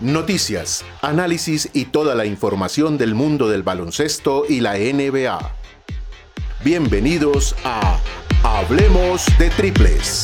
[0.00, 5.38] Noticias, análisis y toda la información del mundo del baloncesto y la NBA.
[6.64, 7.98] Bienvenidos a
[8.42, 10.22] Hablemos de Triples.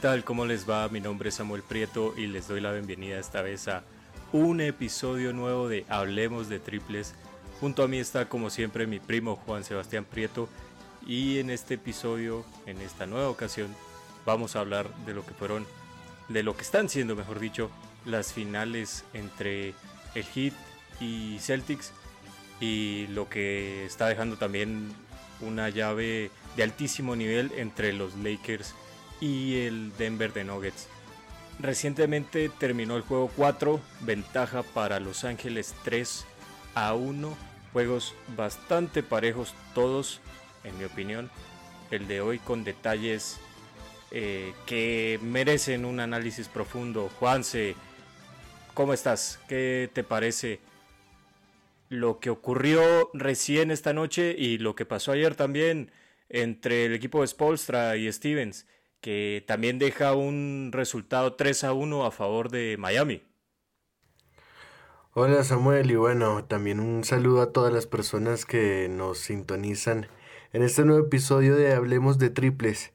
[0.00, 0.24] Tal?
[0.24, 0.88] ¿Cómo les va?
[0.88, 3.84] Mi nombre es Samuel Prieto y les doy la bienvenida esta vez a
[4.32, 7.12] un episodio nuevo de Hablemos de Triples.
[7.60, 10.48] Junto a mí está como siempre mi primo Juan Sebastián Prieto
[11.06, 13.68] y en este episodio, en esta nueva ocasión,
[14.24, 15.66] vamos a hablar de lo que fueron,
[16.30, 17.70] de lo que están siendo, mejor dicho,
[18.06, 19.74] las finales entre
[20.14, 20.54] el Heat
[20.98, 21.92] y Celtics
[22.58, 24.94] y lo que está dejando también
[25.42, 28.89] una llave de altísimo nivel entre los Lakers y
[29.20, 30.88] el Denver de Nuggets.
[31.58, 36.24] Recientemente terminó el juego 4, ventaja para Los Ángeles 3
[36.74, 37.36] a 1.
[37.72, 40.20] Juegos bastante parejos todos,
[40.64, 41.30] en mi opinión.
[41.90, 43.40] El de hoy con detalles
[44.10, 47.10] eh, que merecen un análisis profundo.
[47.18, 47.76] Juanse,
[48.72, 49.38] ¿cómo estás?
[49.46, 50.60] ¿Qué te parece
[51.90, 55.90] lo que ocurrió recién esta noche y lo que pasó ayer también
[56.28, 58.66] entre el equipo de Spolstra y Stevens?
[59.00, 63.22] Que también deja un resultado 3 a 1 a favor de Miami.
[65.12, 70.06] Hola Samuel y bueno, también un saludo a todas las personas que nos sintonizan
[70.52, 72.92] en este nuevo episodio de Hablemos de Triples.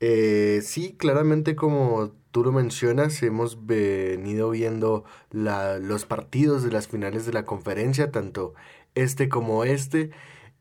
[0.00, 7.24] Eh, sí, claramente como tú lo mencionas, hemos venido viendo los partidos de las finales
[7.26, 8.54] de la conferencia, tanto
[8.94, 10.10] este como este.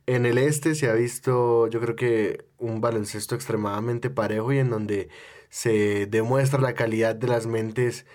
[0.06, 4.70] En el este se ha visto, yo creo que un baloncesto extremadamente parejo y en
[4.70, 5.10] donde
[5.50, 8.06] se demuestra la calidad de las mentes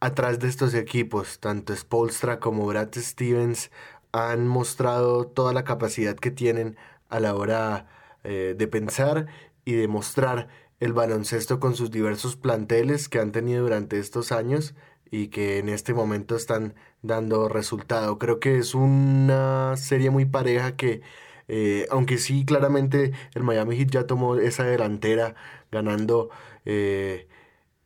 [0.00, 1.40] atrás de estos equipos.
[1.40, 3.70] Tanto Spolstra como Brad Stevens
[4.12, 6.76] han mostrado toda la capacidad que tienen
[7.10, 7.88] a la hora
[8.22, 9.26] eh, de pensar
[9.66, 10.48] y de mostrar
[10.80, 14.74] el baloncesto con sus diversos planteles que han tenido durante estos años
[15.10, 18.18] y que en este momento están dando resultado.
[18.18, 21.02] Creo que es una serie muy pareja que
[21.48, 25.34] eh, aunque sí, claramente el Miami Heat ya tomó esa delantera
[25.70, 26.30] ganando
[26.64, 27.28] eh,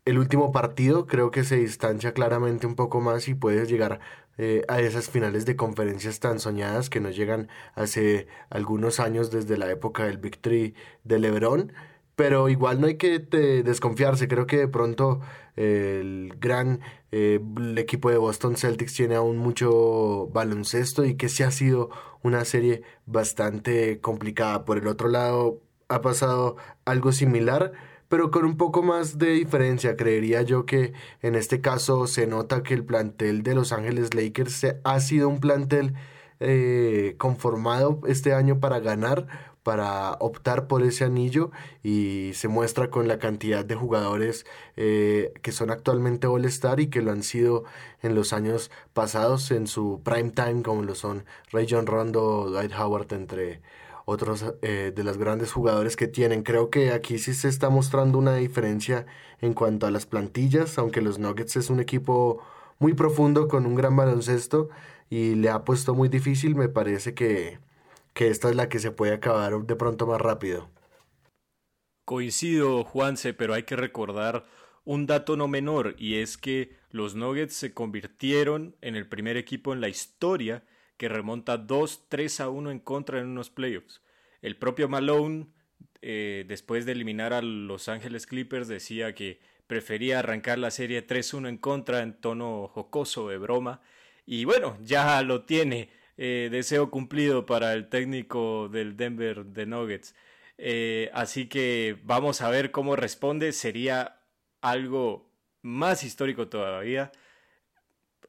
[0.05, 1.07] el último partido.
[1.07, 4.01] Creo que se distancia claramente un poco más y puede llegar
[4.39, 9.59] eh, a esas finales de conferencias tan soñadas que nos llegan hace algunos años desde
[9.59, 10.75] la época del Victory
[11.05, 11.73] de LeBron
[12.19, 14.27] pero igual no hay que desconfiarse.
[14.27, 15.21] Creo que de pronto
[15.55, 16.81] el gran
[17.12, 17.39] eh,
[17.77, 21.91] equipo de Boston Celtics tiene aún mucho baloncesto y que sí ha sido
[22.25, 24.65] una serie bastante complicada.
[24.65, 27.71] Por el otro lado, ha pasado algo similar,
[28.09, 29.97] pero con un poco más de diferencia.
[29.97, 34.67] Creería yo que en este caso se nota que el plantel de Los Ángeles Lakers
[34.83, 35.95] ha sido un plantel
[36.41, 39.26] eh, conformado este año para ganar
[39.69, 41.50] para optar por ese anillo
[41.82, 47.03] y se muestra con la cantidad de jugadores eh, que son actualmente All-Star y que
[47.03, 47.65] lo han sido
[48.00, 52.72] en los años pasados en su prime time como lo son Ray John Rondo, Dwight
[52.78, 53.60] Howard entre
[54.06, 56.44] otros eh, de los grandes jugadores que tienen.
[56.44, 59.05] Creo que aquí sí se está mostrando una diferencia
[59.43, 62.43] en cuanto a las plantillas, aunque los Nuggets es un equipo
[62.78, 64.70] muy profundo con un gran baloncesto
[65.11, 67.59] y le ha puesto muy difícil, me parece que
[68.19, 70.69] que esta es la que se puede acabar de pronto más rápido.
[72.05, 74.45] Coincido, Juanse, pero hay que recordar
[74.85, 79.73] un dato no menor y es que los Nuggets se convirtieron en el primer equipo
[79.73, 80.65] en la historia
[80.97, 84.03] que remonta 2-3 a 1 en contra en unos playoffs.
[84.43, 85.47] El propio Malone,
[86.03, 89.38] eh, después de eliminar a Los Ángeles Clippers, decía que
[89.69, 93.81] prefería arrancar la serie 3-1 en contra en tono jocoso de broma.
[94.31, 95.89] Y bueno, ya lo tiene.
[96.19, 100.15] Eh, deseo cumplido para el técnico del Denver de Nuggets.
[100.59, 103.53] Eh, así que vamos a ver cómo responde.
[103.53, 104.21] Sería
[104.61, 105.31] algo
[105.63, 107.11] más histórico todavía.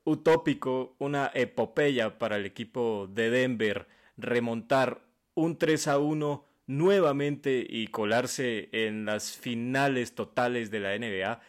[0.06, 5.02] Utópico, una epopeya para el equipo de Denver remontar
[5.34, 11.42] un 3 a 1 nuevamente y colarse en las finales totales de la NBA.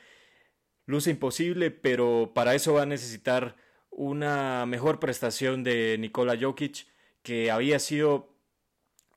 [0.86, 3.54] Luce imposible, pero para eso va a necesitar
[3.90, 6.86] una mejor prestación de Nikola Jokic,
[7.22, 8.34] que había sido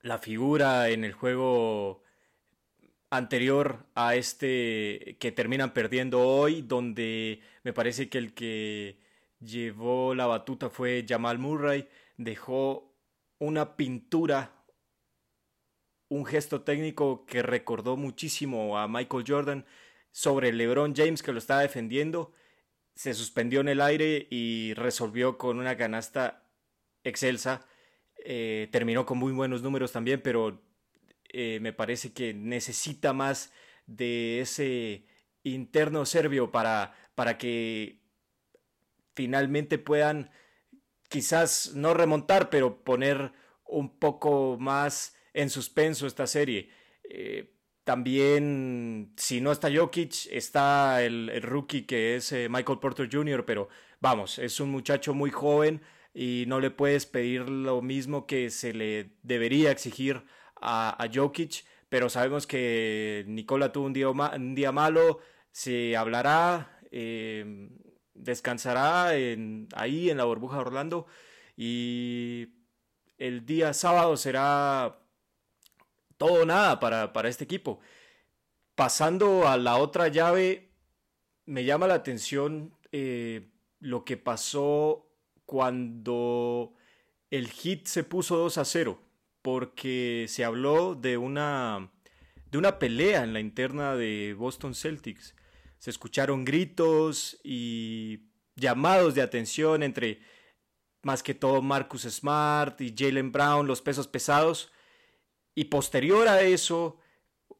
[0.02, 2.04] la figura en el juego
[3.10, 9.00] anterior a este que terminan perdiendo hoy, donde me parece que el que
[9.40, 11.88] llevó la batuta fue Jamal Murray,
[12.18, 12.94] dejó
[13.40, 14.52] una pintura,
[16.10, 19.66] un gesto técnico que recordó muchísimo a Michael Jordan
[20.12, 22.34] sobre LeBron James que lo estaba defendiendo,
[22.95, 26.48] se suspendió en el aire y resolvió con una canasta
[27.04, 27.66] excelsa.
[28.25, 30.62] Eh, terminó con muy buenos números también, pero
[31.30, 33.51] eh, me parece que necesita más
[33.86, 35.06] de ese
[35.44, 38.01] interno serbio para, para que
[39.16, 40.31] finalmente puedan
[41.10, 43.34] quizás no remontar, pero poner
[43.66, 46.69] un poco más en suspenso esta serie.
[47.10, 47.53] Eh,
[47.84, 53.70] también, si no está Jokic, está el, rookie que es eh, Michael Porter Jr., pero
[54.00, 55.82] vamos, es un muchacho muy joven
[56.14, 60.24] y no le puedes pedir lo mismo que se le debería exigir
[60.62, 65.20] a, Jokic, pero sabemos que Nicola tuvo un día, un día malo,
[65.52, 67.70] se hablará, em,
[68.14, 69.10] descansará
[69.76, 71.08] ahí en la burbuja de Orlando
[71.58, 72.50] y
[73.18, 75.03] el día sábado será
[76.28, 77.81] todo nada para, este equipo.
[78.75, 80.72] Pasando a la otra llave,
[81.46, 85.06] me llama la atención eh, lo que pasó
[85.46, 86.75] cuando
[87.30, 89.02] el hit se puso 2 a 0
[89.42, 91.92] porque se habló de una,
[92.50, 95.36] de una pelea en la interna de Boston Celtics.
[95.78, 100.22] Se escucharon gritos y llamados de atención entre
[101.02, 104.72] más que todo Marcus Smart y Jalen Brown, los pesos pesados.
[105.56, 106.98] Y posterior a eso,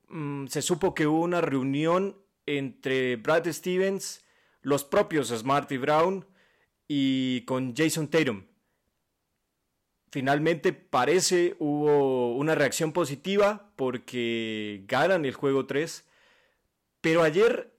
[0.10, 4.26] mm, se supo que hubo una reunión entre Brad Stevens,
[4.62, 6.26] los propios Smart y Brown,
[6.88, 8.46] y con Jason Tatum.
[10.12, 16.06] Finalmente parece hubo una reacción positiva porque ganan el juego 3,
[17.02, 17.76] pero ayer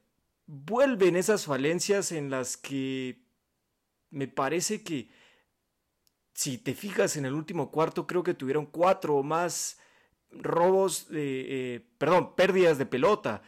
[0.46, 3.22] vuelven esas falencias en las que
[4.10, 5.08] me parece que
[6.34, 9.78] si te fijas en el último cuarto creo que tuvieron cuatro o más
[10.40, 13.42] robos, de, eh, perdón, pérdidas de pelota.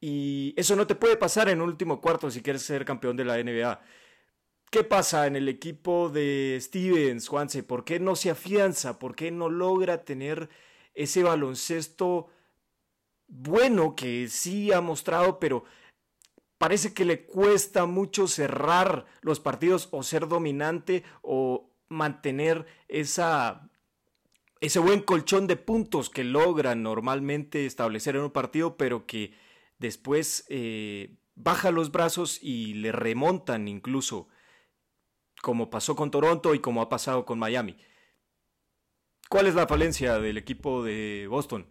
[0.00, 3.24] Y eso no te puede pasar en el último cuarto si quieres ser campeón de
[3.24, 3.80] la NBA.
[4.70, 7.62] ¿Qué pasa en el equipo de Stevens, Juanse?
[7.62, 8.98] ¿Por qué no se afianza?
[8.98, 10.48] ¿Por qué no logra tener
[10.94, 12.28] ese baloncesto
[13.32, 15.64] bueno que sí ha mostrado, pero
[16.58, 23.70] parece que le cuesta mucho cerrar los partidos o ser dominante o mantener esa,
[24.62, 29.34] ese buen colchón de puntos que logran normalmente establecer en un partido, pero que
[29.80, 34.28] después eh, baja los brazos y le remontan incluso
[35.42, 37.76] como pasó con Toronto y como ha pasado con Miami.
[39.28, 41.66] ¿Cuál es la falencia del equipo de Boston?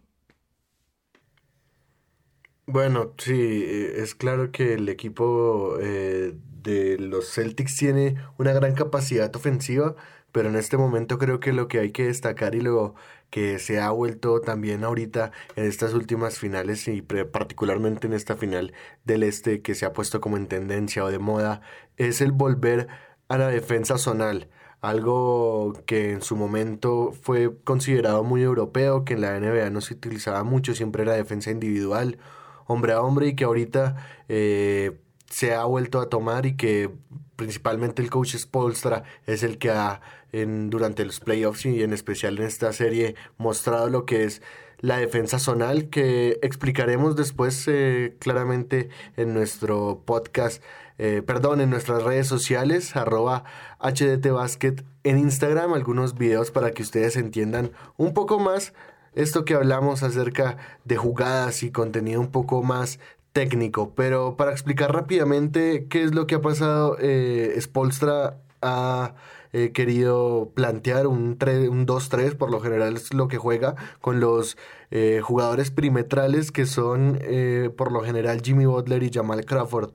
[2.66, 8.74] Bueno, sí, eh, es claro que el equipo eh, de los Celtics tiene una gran
[8.74, 9.96] capacidad ofensiva,
[10.32, 12.94] pero en este momento creo que lo que hay que destacar y lo
[13.30, 18.72] que se ha vuelto también ahorita en estas últimas finales y particularmente en esta final
[19.04, 21.62] del este que se ha puesto como en tendencia o de moda
[21.96, 22.88] es el volver
[23.28, 24.50] a la defensa zonal,
[24.82, 29.94] algo que en su momento fue considerado muy europeo, que en la NBA no se
[29.94, 32.18] utilizaba mucho, siempre era defensa individual,
[32.66, 33.96] hombre a hombre, y que ahorita
[34.28, 36.90] eh, se ha vuelto a tomar y que
[37.36, 40.00] principalmente el coach Spolstra es el que ha
[40.32, 44.42] en, durante los playoffs y en especial en esta serie mostrado lo que es
[44.78, 50.62] la defensa zonal que explicaremos después eh, claramente en nuestro podcast
[50.98, 53.44] eh, perdón, en nuestras redes sociales, arroba
[53.80, 58.72] HDTBasket en Instagram, algunos videos para que ustedes entiendan un poco más
[59.14, 63.00] esto que hablamos acerca de jugadas y contenido un poco más
[63.32, 63.94] técnico.
[63.94, 69.14] Pero para explicar rápidamente qué es lo que ha pasado, eh, Spolstra ha
[69.54, 74.56] eh, querido plantear un, un 2-3, por lo general es lo que juega, con los
[74.90, 79.92] eh, jugadores perimetrales que son eh, por lo general Jimmy Butler y Jamal Crawford.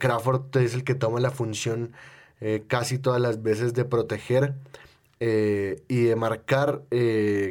[0.00, 1.92] Crawford es el que toma la función
[2.66, 4.54] casi todas las veces de proteger.
[5.20, 6.82] y de marcar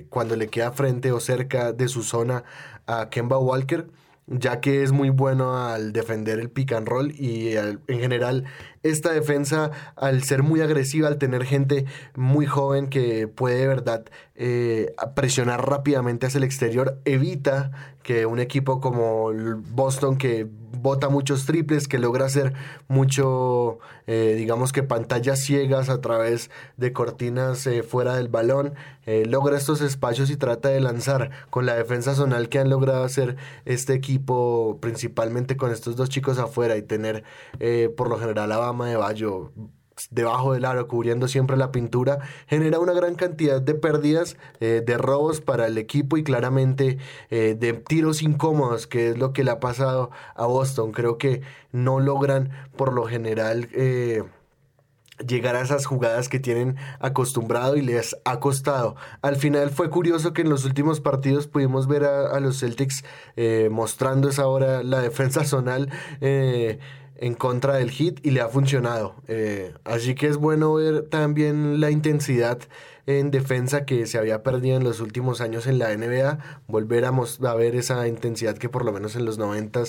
[0.10, 2.44] cuando le queda frente o cerca de su zona
[2.86, 3.88] a Kemba Walker
[4.28, 8.44] ya que es muy bueno al defender el pick and roll y en general
[8.84, 14.06] esta defensa al ser muy agresiva, al tener gente muy joven que puede de verdad
[14.36, 19.34] eh, presionar rápidamente hacia el exterior, evita que un equipo como
[19.74, 20.48] Boston que
[20.82, 22.54] bota muchos triples, que logra hacer
[22.88, 29.26] mucho, eh, digamos que pantallas ciegas a través de cortinas eh, fuera del balón, eh,
[29.26, 33.36] logra estos espacios y trata de lanzar con la defensa zonal que han logrado hacer
[33.66, 37.26] este equipo, principalmente con estos dos chicos afuera y tener
[37.98, 39.52] por lo general a Bama de Bayo
[40.12, 44.98] debajo del aro, cubriendo siempre la pintura, genera una gran cantidad de pérdidas, eh, de
[44.98, 46.98] robos para el equipo y claramente
[47.30, 50.92] eh, de tiros incómodos, que es lo que le ha pasado a Boston.
[50.92, 53.70] Creo que no logran por lo general...
[53.74, 54.24] Eh,
[55.28, 58.96] llegar a esas jugadas que tienen acostumbrado y les ha costado.
[59.24, 63.04] Al final fue curioso que en los últimos partidos pudimos ver a, los Celtics
[63.72, 65.90] mostrando esa hora la defensa zonal
[67.20, 69.16] en contra del hit y le ha funcionado.
[69.28, 72.60] Eh, así que es bueno ver también la intensidad
[73.08, 77.54] en defensa que se había perdido en los últimos años en la NBA, volver a,
[77.56, 79.84] ver esa intensidad que por lo menos en los 90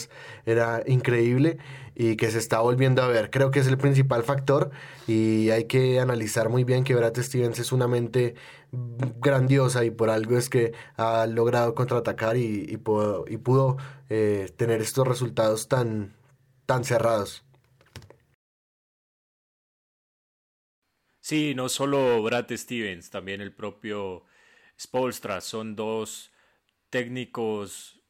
[0.47, 1.59] era increíble
[1.97, 3.31] y que se está volviendo a ver.
[3.31, 4.71] Creo que es el principal factor
[5.09, 8.37] y hay que analizar muy bien que Brad Stevens es una mente
[9.21, 13.79] grandiosa y por algo es que ha logrado contraatacar y, y pudo, y pudo
[14.11, 16.15] eh, tener estos resultados tan
[16.69, 17.43] tan cerrados.
[21.19, 24.25] Sí, no solo Brad Stevens, también el propio
[24.79, 25.41] Spolstra.
[25.41, 26.31] Son dos
[26.91, 28.03] técnicos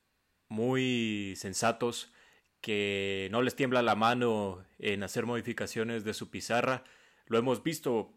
[0.49, 2.13] muy sensatos
[2.61, 6.83] que no les tiembla la mano en hacer modificaciones de su pizarra.
[7.27, 8.13] Lo hemos visto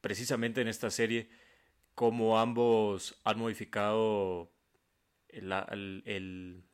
[0.00, 1.30] precisamente en esta serie,
[1.94, 4.52] como ambos han modificado
[5.28, 6.64] el,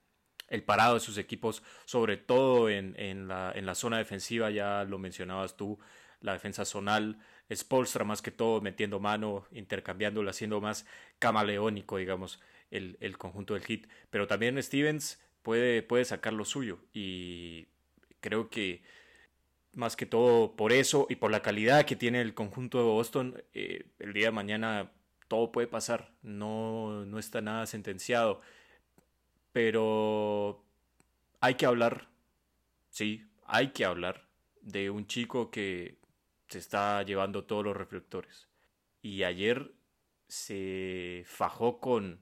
[0.61, 4.99] parado de sus equipos, sobre todo en, en, la, en la zona defensiva, ya lo
[4.99, 5.79] mencionabas tú,
[6.21, 7.19] la defensa zonal,
[7.53, 10.87] Spolstra más que todo metiendo mano, intercambiándolo, haciendo más
[11.19, 12.41] camaleónico, digamos,
[12.71, 13.87] el, el, conjunto del hit.
[14.11, 17.67] Pero también Stevens puede, puede sacar lo suyo y
[18.21, 18.83] creo que
[19.75, 23.43] más que todo por eso y por la calidad que tiene el conjunto de Boston,
[23.55, 24.93] eh, el día de mañana
[25.29, 28.41] todo puede pasar, no, no está nada sentenciado.
[29.53, 30.65] Pero
[31.41, 32.09] hay que hablar,
[32.89, 34.27] sí, hay que hablar
[34.63, 35.99] de un chico que
[36.49, 38.49] se está llevando todos los reflectores.
[39.03, 39.73] Y ayer
[40.29, 42.21] se fajó con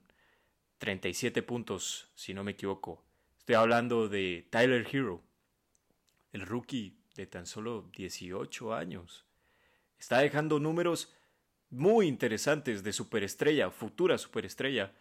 [0.79, 3.05] 37 puntos, si no me equivoco.
[3.39, 5.23] Estoy hablando de Tyler Hero,
[6.33, 9.27] el rookie de tan solo 18 años.
[9.99, 11.15] Está dejando números
[11.69, 14.93] muy interesantes de superestrella, futura superestrella.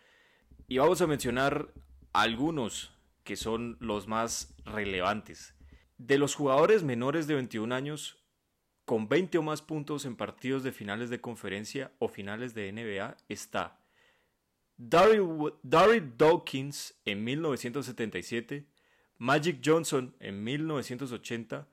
[0.67, 1.73] Y vamos a mencionar
[2.13, 2.91] algunos
[3.23, 5.53] que son los más relevantes.
[5.97, 8.17] De los jugadores menores de 21 años,
[8.85, 13.17] con 20 o más puntos en partidos de finales de conferencia o finales de NBA,
[13.27, 13.79] está
[14.77, 18.65] Daryl Dawkins en 1977,
[19.17, 21.67] Magic Johnson en 1980,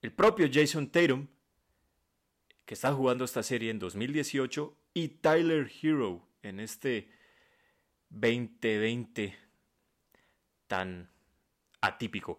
[0.00, 1.28] el propio Jason Tatum,
[2.64, 7.10] que está jugando esta serie en 2018, y Tyler Hero en este
[8.08, 9.49] 2020
[10.70, 11.10] tan
[11.80, 12.38] atípico.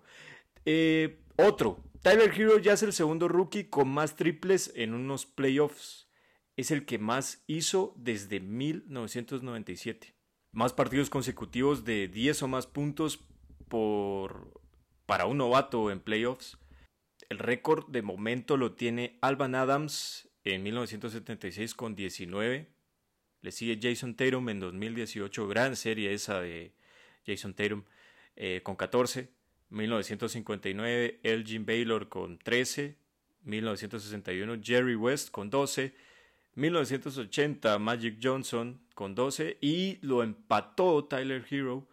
[0.64, 6.08] Eh, otro, Tyler Hero ya es el segundo rookie con más triples en unos playoffs.
[6.56, 10.16] Es el que más hizo desde 1997.
[10.54, 13.20] Más partidos consecutivos de 10 o más puntos
[13.68, 14.62] por,
[15.06, 16.58] para un novato en playoffs.
[17.30, 22.68] El récord de momento lo tiene Alban Adams en 1976 con 19.
[23.42, 25.48] Le sigue Jason Tatum en 2018.
[25.48, 26.74] Gran serie esa de
[27.26, 27.84] Jason Tatum.
[28.36, 29.30] Eh, con 14,
[29.70, 32.98] 1959 Elgin Baylor con 13,
[33.44, 35.94] 1961 Jerry West con 12,
[36.56, 41.88] 1980 Magic Johnson con 12 y lo empató Tyler Hero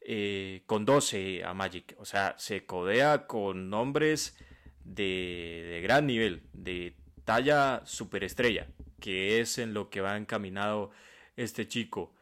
[0.00, 1.94] eh, con 12 a Magic.
[1.98, 4.36] O sea, se codea con nombres
[4.84, 8.68] de, de gran nivel, de talla superestrella,
[9.00, 10.90] que es en lo que va encaminado
[11.36, 12.14] este chico.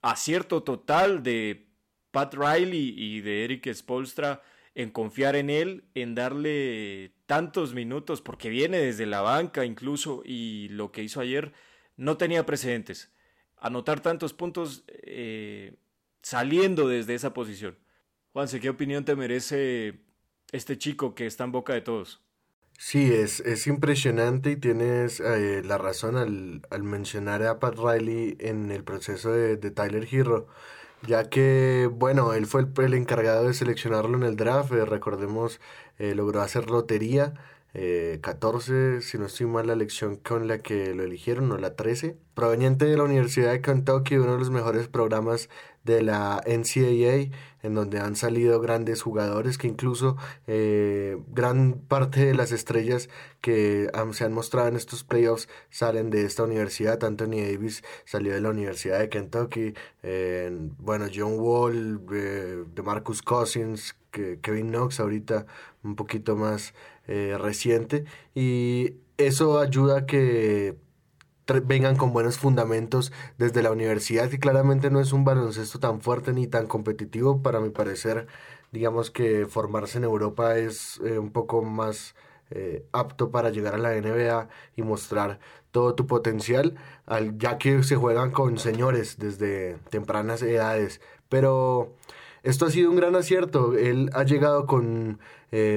[0.00, 1.71] Acierto total de
[2.12, 4.42] Pat Riley y de Eric Spolstra
[4.74, 10.68] en confiar en él, en darle tantos minutos, porque viene desde la banca incluso, y
[10.68, 11.52] lo que hizo ayer
[11.96, 13.10] no tenía precedentes.
[13.58, 15.74] Anotar tantos puntos eh,
[16.22, 17.76] saliendo desde esa posición.
[18.32, 20.00] Juanse, ¿qué opinión te merece
[20.52, 22.22] este chico que está en boca de todos?
[22.78, 28.70] Sí, es, es impresionante y tienes eh, la razón al, mencionar a Pat Riley en
[28.70, 30.48] el proceso de, de Tyler Hero
[31.06, 35.60] ya que, bueno, él fue el, encargado de seleccionarlo en el draft, eh, recordemos,
[35.98, 37.34] eh, logró hacer lotería,
[38.20, 42.16] 14, si no estoy mal, la elección con la que lo eligieron, o la 13,
[42.34, 45.48] proveniente de la Universidad de Kentucky, uno de los mejores programas
[45.84, 52.34] de la NCAA, en donde han salido grandes jugadores que incluso eh, gran parte de
[52.34, 53.08] las estrellas
[53.40, 57.02] que se han mostrado en estos playoffs salen de esta universidad.
[57.04, 59.74] Anthony Davis salió de la Universidad de Kentucky,
[60.78, 65.46] bueno, John Wall, eh, de Marcus Cousins, que Kevin Knox ahorita
[65.82, 66.74] un poquito más
[67.08, 70.76] eh, reciente y eso ayuda a que
[71.64, 76.32] vengan con buenos fundamentos desde la universidad y claramente no es un baloncesto tan fuerte
[76.32, 77.42] ni tan competitivo.
[77.42, 78.26] Para mi parecer
[78.70, 82.14] digamos que formarse en Europa es eh, un poco más
[82.50, 87.82] eh, apto para llegar a la NBA y mostrar todo tu potencial al, ya que
[87.82, 91.00] se juegan con señores desde tempranas edades.
[91.28, 91.94] Pero
[92.42, 93.74] esto ha sido un gran acierto.
[93.76, 95.20] Él ha llegado con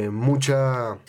[0.10, 1.00] mucha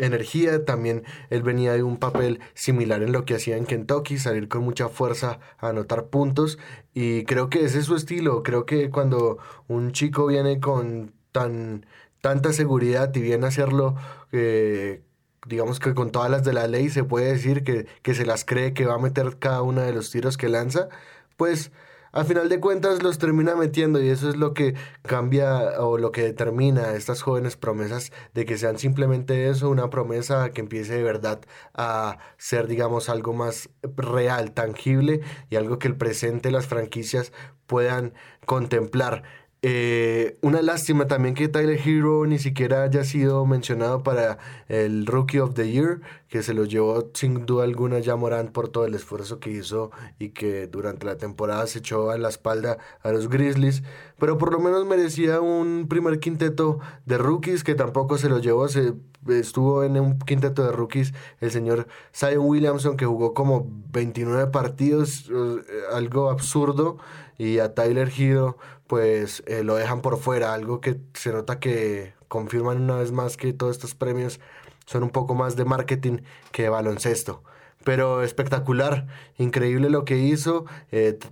[0.00, 0.64] energía.
[0.64, 4.62] También él venía de un papel similar en lo que hacía en Kentucky, salir con
[4.64, 6.58] mucha fuerza a anotar puntos.
[6.94, 8.42] Y creo que ese es su estilo.
[8.42, 9.38] Creo que cuando
[9.68, 11.86] un chico viene con tan
[12.20, 13.96] tanta seguridad y viene a hacerlo,
[14.32, 15.02] eh,
[15.46, 18.44] digamos que con todas las de la ley, se puede decir que, que se las
[18.44, 20.88] cree que va a meter cada uno de los tiros que lanza,
[21.36, 21.72] pues
[22.12, 26.12] al final de cuentas los termina metiendo y eso es lo que cambia o lo
[26.12, 30.94] que determina a estas jóvenes promesas de que sean simplemente eso, una promesa que empiece
[30.94, 31.40] de verdad
[31.74, 37.32] a ser digamos algo más real, tangible y algo que el presente las franquicias
[37.66, 38.14] puedan
[38.46, 39.22] contemplar.
[39.62, 44.38] Eh, una lástima también que Tyler Hero ni siquiera haya sido mencionado para
[44.68, 48.70] el Rookie of the Year, que se lo llevó sin duda alguna ya Morant por
[48.70, 52.78] todo el esfuerzo que hizo y que durante la temporada se echó a la espalda
[53.02, 53.82] a los Grizzlies,
[54.18, 58.66] pero por lo menos merecía un primer quinteto de rookies que tampoco se lo llevó,
[58.68, 58.94] se
[59.28, 65.30] estuvo en un quinteto de rookies el señor Zion Williamson que jugó como 29 partidos,
[65.30, 65.60] eh,
[65.92, 66.96] algo absurdo,
[67.36, 68.58] y a Tyler Hero
[68.90, 73.36] pues eh, lo dejan por fuera, algo que se nota que confirman una vez más
[73.36, 74.40] que todos estos premios
[74.84, 77.44] son un poco más de marketing que de baloncesto
[77.84, 79.06] pero espectacular,
[79.38, 80.66] increíble lo que hizo,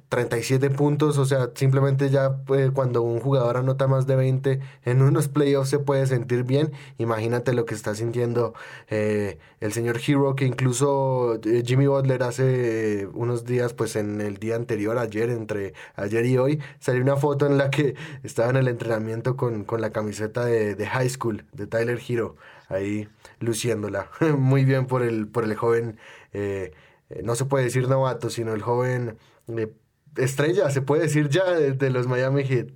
[0.08, 4.60] 37 eh, puntos, o sea, simplemente ya pues, cuando un jugador anota más de 20
[4.84, 8.54] en unos playoffs se puede sentir bien, imagínate lo que está sintiendo
[8.88, 14.38] eh, el señor Hero, que incluso eh, Jimmy Butler hace unos días, pues en el
[14.38, 18.56] día anterior, ayer, entre ayer y hoy, salió una foto en la que estaba en
[18.56, 22.36] el entrenamiento con, con la camiseta de, de High School, de Tyler Hero,
[22.68, 23.08] ahí
[23.40, 25.98] luciéndola, muy bien por el, por el joven
[26.32, 26.72] eh,
[27.10, 29.72] eh, no se puede decir novato, sino el joven eh,
[30.16, 32.68] estrella, se puede decir ya de, los Miami Heat.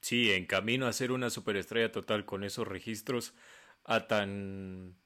[0.00, 3.34] Sí, en camino a ser una superestrella total con esos registros
[3.84, 4.96] a tan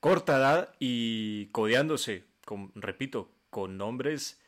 [0.00, 4.40] corta edad y codeándose, con, repito, con nombres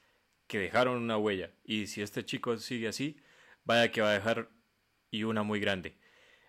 [0.47, 1.51] que dejaron una huella.
[1.65, 3.17] Y si este chico sigue así,
[3.65, 4.51] vaya que va a dejar
[5.11, 5.97] y una muy grande.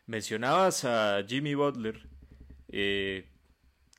[0.05, 2.09] Mencionabas a Jimmy Butler,
[2.69, 3.29] eh,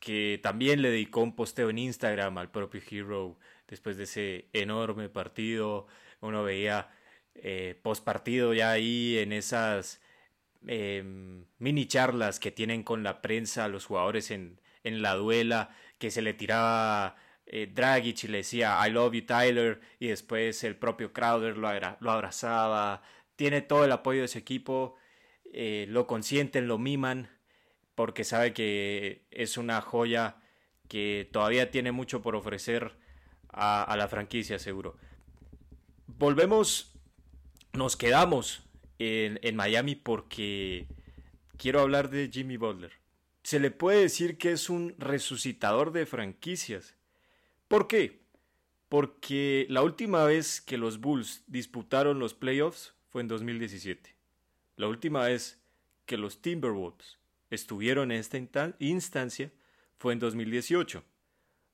[0.04, 5.08] que también le dedicó un posteo en Instagram al propio Hero después de ese enorme
[5.08, 5.86] partido.
[6.20, 6.90] Uno veía
[7.34, 10.02] eh, post partido ya ahí en esas
[10.66, 16.10] em, mini charlas que tienen con la prensa los jugadores en, en la duela, que
[16.10, 20.76] se le tiraba eh, Dragic y le decía I love you Tyler y después el
[20.76, 21.68] propio Crowder lo,
[22.00, 23.02] lo abrazaba.
[23.36, 24.96] Tiene todo el apoyo de su equipo,
[25.52, 27.30] eh, lo consienten, lo miman
[27.94, 30.36] porque sabe que es una joya
[30.88, 32.96] que todavía tiene mucho por ofrecer
[33.48, 34.96] a, la franquicia, seguro.
[36.06, 36.92] Volvemos,
[37.72, 38.64] nos quedamos
[38.98, 40.86] en, en Miami porque
[41.56, 42.92] quiero hablar de Jimmy Butler.
[43.42, 46.94] Se le puede decir que es un resucitador de franquicias.
[47.68, 48.22] ¿Por qué?
[48.88, 54.14] Porque la última vez que los Bulls disputaron los playoffs fue en 2017.
[54.76, 55.60] La última vez
[56.06, 57.18] que los Timberwolves
[57.54, 58.38] estuvieron en esta
[58.78, 59.52] instancia
[59.96, 61.04] fue en 2018.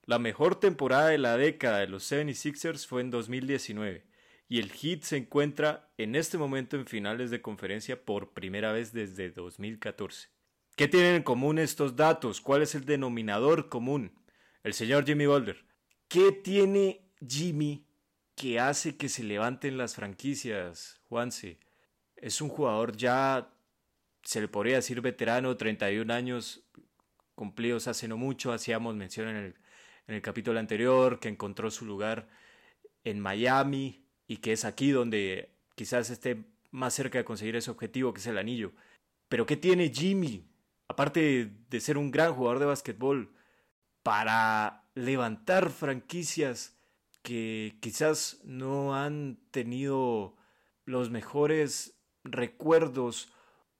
[0.05, 4.05] La mejor temporada de la década de los 76ers fue en 2019
[4.51, 8.91] y el Heat se encuentra en este momento en finales de conferencia por primera vez
[8.91, 10.27] desde 2014.
[10.75, 12.41] ¿Qué tienen en común estos datos?
[12.41, 14.11] ¿Cuál es el denominador común?
[14.63, 15.63] El señor Jimmy Boulder.
[16.07, 17.87] ¿Qué tiene Jimmy
[18.35, 21.59] que hace que se levanten las franquicias, Juanse?
[22.17, 23.53] Es un jugador ya
[24.23, 26.63] se le podría decir veterano, 31 años
[27.35, 29.55] cumplidos hace no mucho, hacíamos mención en el,
[30.07, 32.29] en el capítulo anterior, que encontró su lugar
[33.03, 38.13] en Miami y que es aquí donde quizás esté más cerca de conseguir ese objetivo
[38.13, 38.73] que es el anillo.
[39.27, 40.47] Pero ¿qué tiene Jimmy?
[40.87, 43.33] Aparte de ser un gran jugador de básquetbol,
[44.03, 46.77] para levantar franquicias
[47.21, 50.35] que quizás no han tenido
[50.85, 53.31] los mejores recuerdos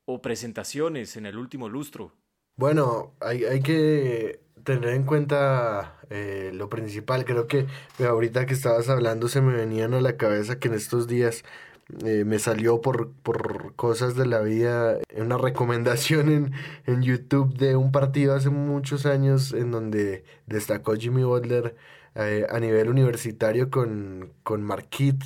[0.06, 2.14] o presentaciones en el último lustro.
[2.56, 7.26] Bueno, hay, hay que tener en cuenta eh, lo principal.
[7.26, 7.68] Creo que
[8.00, 11.44] ahorita que estabas hablando se me venían a la cabeza que en estos días
[12.06, 16.54] eh, me salió por, por cosas de la vida una recomendación en,
[16.86, 21.76] en YouTube de un partido hace muchos años en donde destacó Jimmy Butler
[22.16, 25.26] eh, a nivel universitario con, con Marquette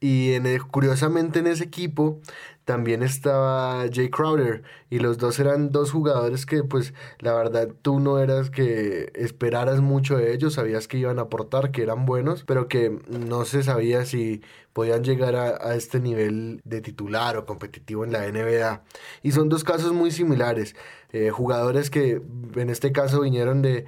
[0.00, 2.20] y en curiosamente en ese equipo
[2.66, 7.98] también estaba Jay Crowder y los dos eran dos jugadores que pues la verdad tú
[8.00, 12.44] no eras que esperaras mucho de ellos, sabías que iban a aportar, que eran buenos,
[12.44, 14.42] pero que no se sabía si
[14.76, 18.82] podían llegar a, este nivel de titular o competitivo en la NBA.
[19.22, 20.76] Y son dos casos muy similares,
[21.12, 22.20] eh, jugadores que
[22.56, 23.86] en este caso vinieron de,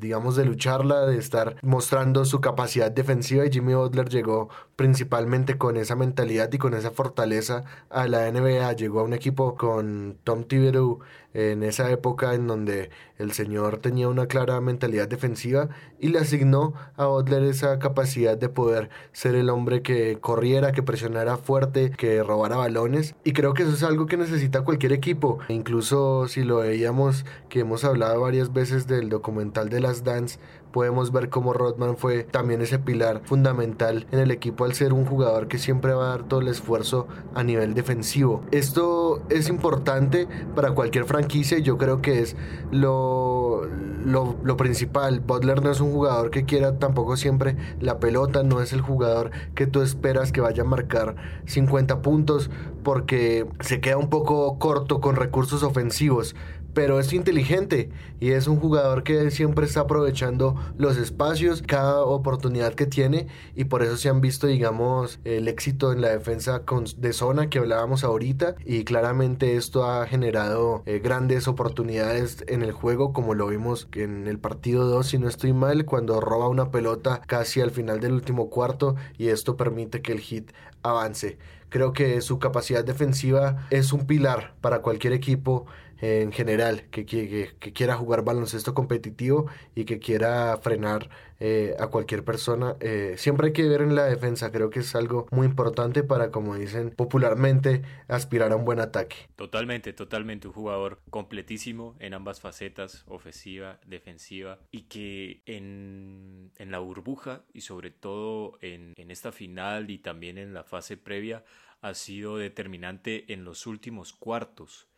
[0.00, 5.76] digamos, de lucharla, de estar mostrando su capacidad defensiva y Jimmy Butler llegó principalmente con
[5.76, 9.91] esa mentalidad y con esa fortaleza a la NBA, llegó a un equipo con
[10.24, 11.00] Tom Tiberu
[11.34, 15.68] en esa época en donde el señor tenía una clara mentalidad defensiva
[15.98, 20.82] y le asignó a Butler esa capacidad de poder ser el hombre que corriera, que
[20.82, 25.38] presionara fuerte, que robara balones y creo que eso es algo que necesita cualquier equipo,
[25.48, 30.38] incluso si lo veíamos que hemos hablado varias veces del documental de las Dance,
[30.72, 35.04] podemos ver cómo Rodman fue también ese pilar fundamental en el equipo al ser un
[35.04, 38.42] jugador que siempre va a dar todo el esfuerzo a nivel defensivo.
[38.50, 42.36] Esto es importante para cualquier franquicia y yo creo que es
[42.70, 43.66] lo,
[44.04, 45.20] lo, lo principal.
[45.20, 49.30] Butler no es un jugador que quiera tampoco siempre la pelota, no es el jugador
[49.54, 52.50] que tú esperas que vaya a marcar 50 puntos
[52.82, 56.34] porque se queda un poco corto con recursos ofensivos
[56.74, 62.74] pero es inteligente y es un jugador que siempre está aprovechando los espacios, cada oportunidad
[62.74, 66.62] que tiene y por eso se han visto, digamos, el éxito en la defensa
[66.96, 72.72] de zona que hablábamos ahorita y claramente esto ha generado eh, grandes oportunidades en el
[72.72, 76.70] juego como lo vimos en el partido 2 si no estoy mal cuando roba una
[76.70, 80.50] pelota casi al final del último cuarto y esto permite que el hit
[80.82, 81.38] avance.
[81.68, 85.66] Creo que su capacidad defensiva es un pilar para cualquier equipo
[86.02, 91.86] en general que, que, que, quiera jugar baloncesto competitivo y que quiera frenar eh, a
[91.86, 92.76] cualquier persona.
[92.80, 96.32] Eh, siempre hay que ver en la defensa, creo que es algo muy importante para,
[96.32, 99.16] como dicen popularmente, aspirar a un buen ataque.
[99.36, 106.80] Totalmente, totalmente un jugador completísimo en ambas facetas, ofensiva, defensiva, y que en, en la
[106.80, 111.44] burbuja y sobre todo en, en esta final y también en la fase previa
[111.80, 114.88] ha sido determinante en los últimos cuartos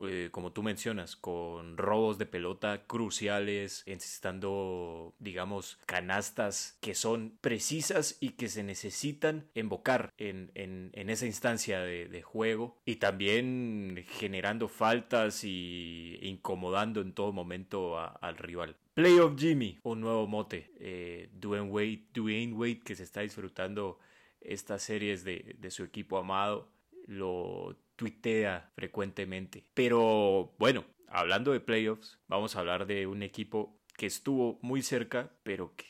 [0.00, 8.16] eh, como tú mencionas, con robos de pelota cruciales, encestando, digamos, canastas que son precisas
[8.20, 15.44] y que se necesitan invocar en, en, esa instancia de, juego y también generando faltas
[15.44, 18.76] y incomodando en todo momento al rival.
[18.94, 20.70] Playoff Jimmy, un nuevo mote.
[20.78, 23.98] Eh, Dwayne, Wade, Dwayne Wade que se está disfrutando
[24.40, 26.72] estas series de, de su equipo amado
[27.06, 29.62] lo tuitea frecuentemente.
[29.74, 35.30] Pero bueno, hablando de playoffs, vamos a hablar de un equipo que estuvo muy cerca,
[35.44, 35.86] pero que,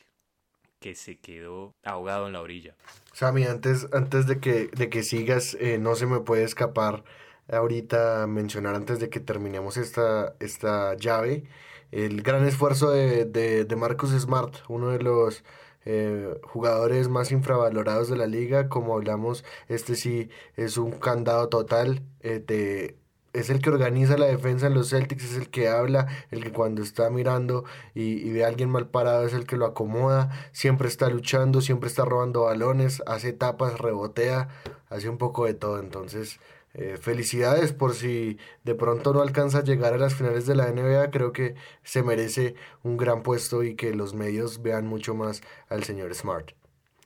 [0.79, 2.75] que se quedó ahogado en la orilla.
[3.13, 7.03] Sammy, antes, antes de, que, de que sigas, eh, no se me puede escapar
[7.51, 11.45] ahorita mencionar antes de que terminemos esta, esta llave
[11.89, 15.43] el gran esfuerzo de, de, de Marcus Smart, uno de los
[15.85, 18.69] eh, jugadores más infravalorados de la liga.
[18.69, 22.03] Como hablamos, este sí es un candado total.
[22.21, 22.95] Eh,
[23.33, 26.51] es el que organiza la defensa en los Celtics, es el que habla, el que
[26.51, 27.65] cuando está mirando
[27.95, 31.61] y, y, ve a alguien mal parado es el que lo acomoda, siempre está luchando,
[31.61, 34.49] siempre está robando balones, hace tapas, rebotea,
[34.89, 35.79] hace un poco de todo.
[35.79, 36.39] Entonces,
[36.73, 40.71] eh, felicidades por si de pronto no alcanza a llegar a las finales de la
[40.71, 45.41] NBA, creo que se merece un gran puesto y que los medios vean mucho más
[45.69, 46.51] al señor Smart.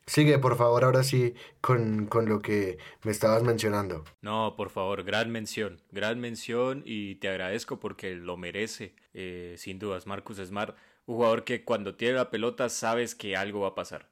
[0.05, 4.05] Sigue, por favor, ahora sí con, con, lo que me estabas mencionando.
[4.21, 9.79] No, por favor, gran mención, gran mención y te agradezco porque lo merece, eh, sin
[9.79, 10.77] dudas, Marcus Smart,
[11.07, 14.07] un jugador que cuando tiene la pelota sabes que algo va a pasar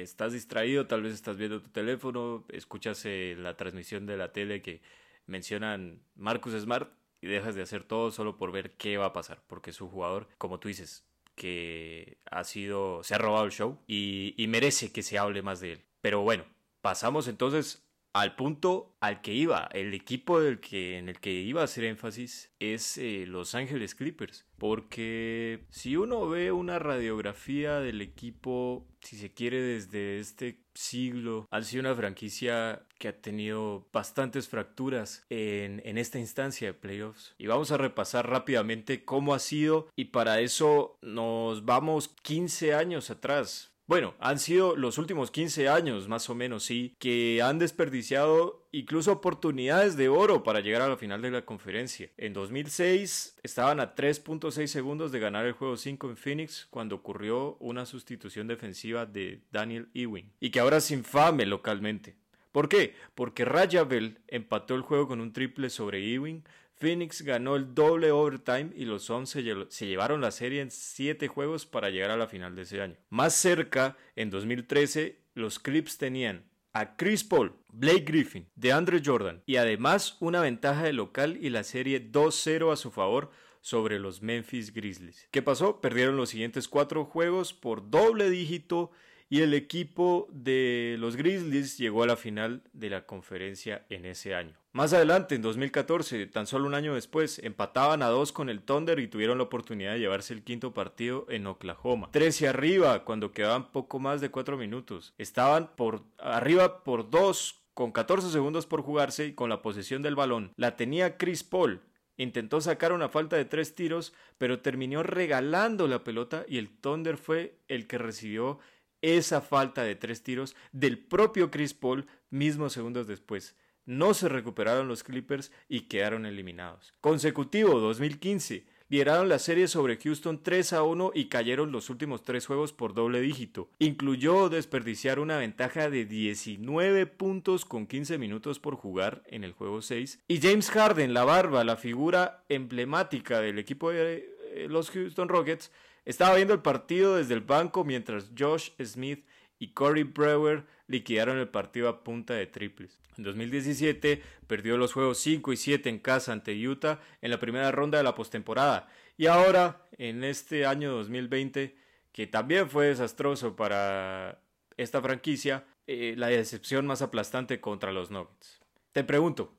[0.00, 4.62] estás distraído, tal vez estás viendo tu teléfono, escuchas eh, la transmisión de la tele
[4.62, 4.80] que
[5.26, 9.42] mencionan Marcus Smart y dejas de hacer todo solo por ver qué va a pasar,
[9.46, 13.78] porque es un jugador, como tú dices, que ha sido, se ha robado el show
[13.86, 15.84] y, y merece que se hable más de él.
[16.00, 16.44] Pero bueno,
[16.80, 17.81] pasamos entonces
[18.12, 19.68] al punto al que iba.
[19.72, 23.94] El equipo del que, en el que iba a hacer énfasis es eh, Los Ángeles
[23.94, 24.46] Clippers.
[24.58, 31.62] Porque si uno ve una radiografía del equipo, si se quiere, desde este siglo, ha
[31.62, 37.34] sido una franquicia que ha tenido bastantes fracturas en, en esta instancia de playoffs.
[37.38, 39.88] Y vamos a repasar rápidamente cómo ha sido.
[39.96, 46.08] Y para eso nos vamos 15 años atrás bueno, han sido los últimos 15 años
[46.08, 50.96] más o menos, sí, que han desperdiciado incluso oportunidades de oro para llegar a la
[50.96, 52.10] final de la conferencia.
[52.16, 57.56] En 2006 estaban a 3.6 segundos de ganar el juego 5 en Phoenix cuando ocurrió
[57.60, 62.16] una sustitución defensiva de Daniel Ewing y que ahora es infame localmente.
[62.52, 62.94] ¿Por qué?
[63.14, 66.44] Porque Bell empató el juego con un triple sobre Ewing,
[66.76, 71.66] Phoenix ganó el doble overtime y los Suns se, llevaron la serie en 7 juegos
[71.66, 72.96] para llegar a la final de ese año.
[73.08, 79.56] Más cerca, en 2013, los Clips tenían a Chris Paul, Blake Griffin, DeAndre Jordan y
[79.56, 83.30] además una ventaja de local y la serie 2-0 a su favor
[83.60, 85.28] sobre los Memphis Grizzlies.
[85.30, 85.80] ¿Qué pasó?
[85.80, 88.90] Perdieron los siguientes cuatro juegos por doble dígito
[89.28, 94.34] y el equipo de los Grizzlies llegó a la final de la conferencia en ese
[94.34, 94.61] año.
[94.74, 98.98] Más adelante, en 2014, tan solo un año después, empataban a dos con el Thunder
[99.00, 102.08] y tuvieron la oportunidad de llevarse el quinto partido en Oklahoma.
[102.10, 105.12] 13 arriba cuando quedaban poco más de cuatro minutos.
[105.18, 110.16] Estaban por arriba por dos con 14 segundos por jugarse y con la posesión del
[110.16, 110.52] balón.
[110.56, 111.82] La tenía Chris Paul,
[112.16, 117.16] Intentó sacar una falta de tres tiros, pero terminó regalando la pelota y el Thunder
[117.16, 118.58] fue el que recibió
[119.00, 123.56] esa falta de tres tiros del propio Chris Paul mismos segundos después.
[123.84, 126.92] No se recuperaron los Clippers y quedaron eliminados.
[127.00, 128.64] Consecutivo 2015.
[128.92, 132.92] Lideraron la serie sobre Houston 3 a 1 y cayeron los últimos tres juegos por
[132.92, 133.70] doble dígito.
[133.78, 139.80] Incluyó desperdiciar una ventaja de 19 puntos con 15 minutos por jugar en el juego
[139.80, 140.20] 6.
[140.28, 145.72] Y James Harden, la barba, la figura emblemática del equipo de eh, los Houston Rockets,
[146.04, 149.24] estaba viendo el partido desde el banco mientras Josh Smith
[149.58, 153.00] y Corey Brewer liquidaron el partido a punta de triples.
[153.18, 157.70] En 2017 perdió los juegos 5 y 7 en casa ante Utah en la primera
[157.70, 158.88] ronda de la postemporada.
[159.16, 161.76] Y ahora, en este año 2020,
[162.12, 164.40] que también fue desastroso para
[164.76, 168.60] esta franquicia, eh, la decepción más aplastante contra los Nuggets.
[168.92, 169.54] Te pregunto,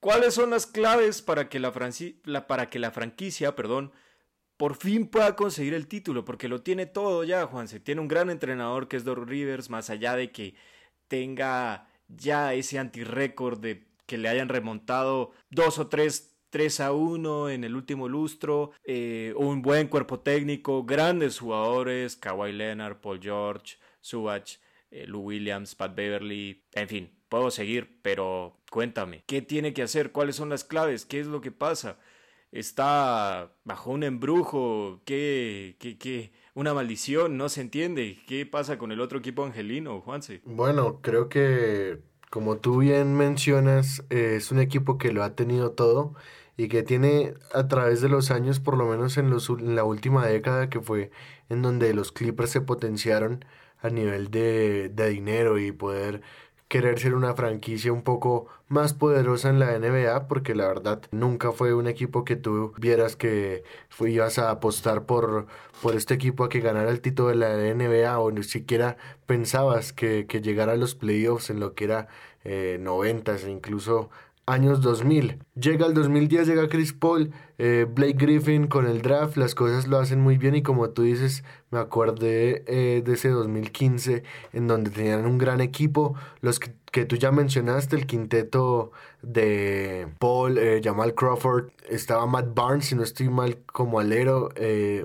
[0.00, 1.72] ¿cuáles son las claves para que la,
[2.46, 3.92] para que la franquicia perdón,
[4.56, 7.78] por fin pueda conseguir el título, porque lo tiene todo ya, Juanse.
[7.80, 10.54] Tiene un gran entrenador que es Doc Rivers, más allá de que
[11.08, 17.50] tenga ya ese antirécord de que le hayan remontado dos o tres 3 a 1
[17.50, 23.76] en el último lustro, eh, un buen cuerpo técnico, grandes jugadores, Kawhi Leonard, Paul George,
[24.00, 24.58] Subach,
[24.90, 30.12] eh, Lou Williams, Pat Beverly, en fin, puedo seguir, pero cuéntame, ¿qué tiene que hacer?
[30.12, 31.04] ¿Cuáles son las claves?
[31.04, 31.98] ¿Qué es lo que pasa?
[32.52, 36.32] está bajo un embrujo, ¿qué, qué, qué?
[36.56, 38.18] Una maldición, no se entiende.
[38.26, 40.40] ¿Qué pasa con el otro equipo angelino, Juanse?
[40.46, 46.14] Bueno, creo que como tú bien mencionas, es un equipo que lo ha tenido todo
[46.56, 49.84] y que tiene a través de los años, por lo menos en, los, en la
[49.84, 51.10] última década, que fue
[51.50, 53.44] en donde los Clippers se potenciaron
[53.82, 56.22] a nivel de, de dinero y poder
[56.68, 61.52] querer ser una franquicia un poco más poderosa en la NBA porque la verdad nunca
[61.52, 63.62] fue un equipo que tú vieras que
[64.00, 65.46] ibas a apostar por,
[65.82, 69.92] por este equipo a que ganara el título de la NBA o ni siquiera pensabas
[69.92, 72.08] que, que llegara a los playoffs en lo que era
[72.44, 74.10] eh, 90 e incluso
[74.46, 75.44] años 2000.
[75.54, 79.98] Llega el 2010, llega Chris Paul, eh, Blake Griffin con el draft, las cosas lo
[79.98, 84.90] hacen muy bien y como tú dices, me acordé eh, de ese 2015 en donde
[84.90, 91.14] tenían un gran equipo, los que, tú ya mencionaste, el quinteto de Paul, eh, Jamal
[91.14, 94.50] Crawford, estaba Matt Barnes, si no estoy mal, como alero,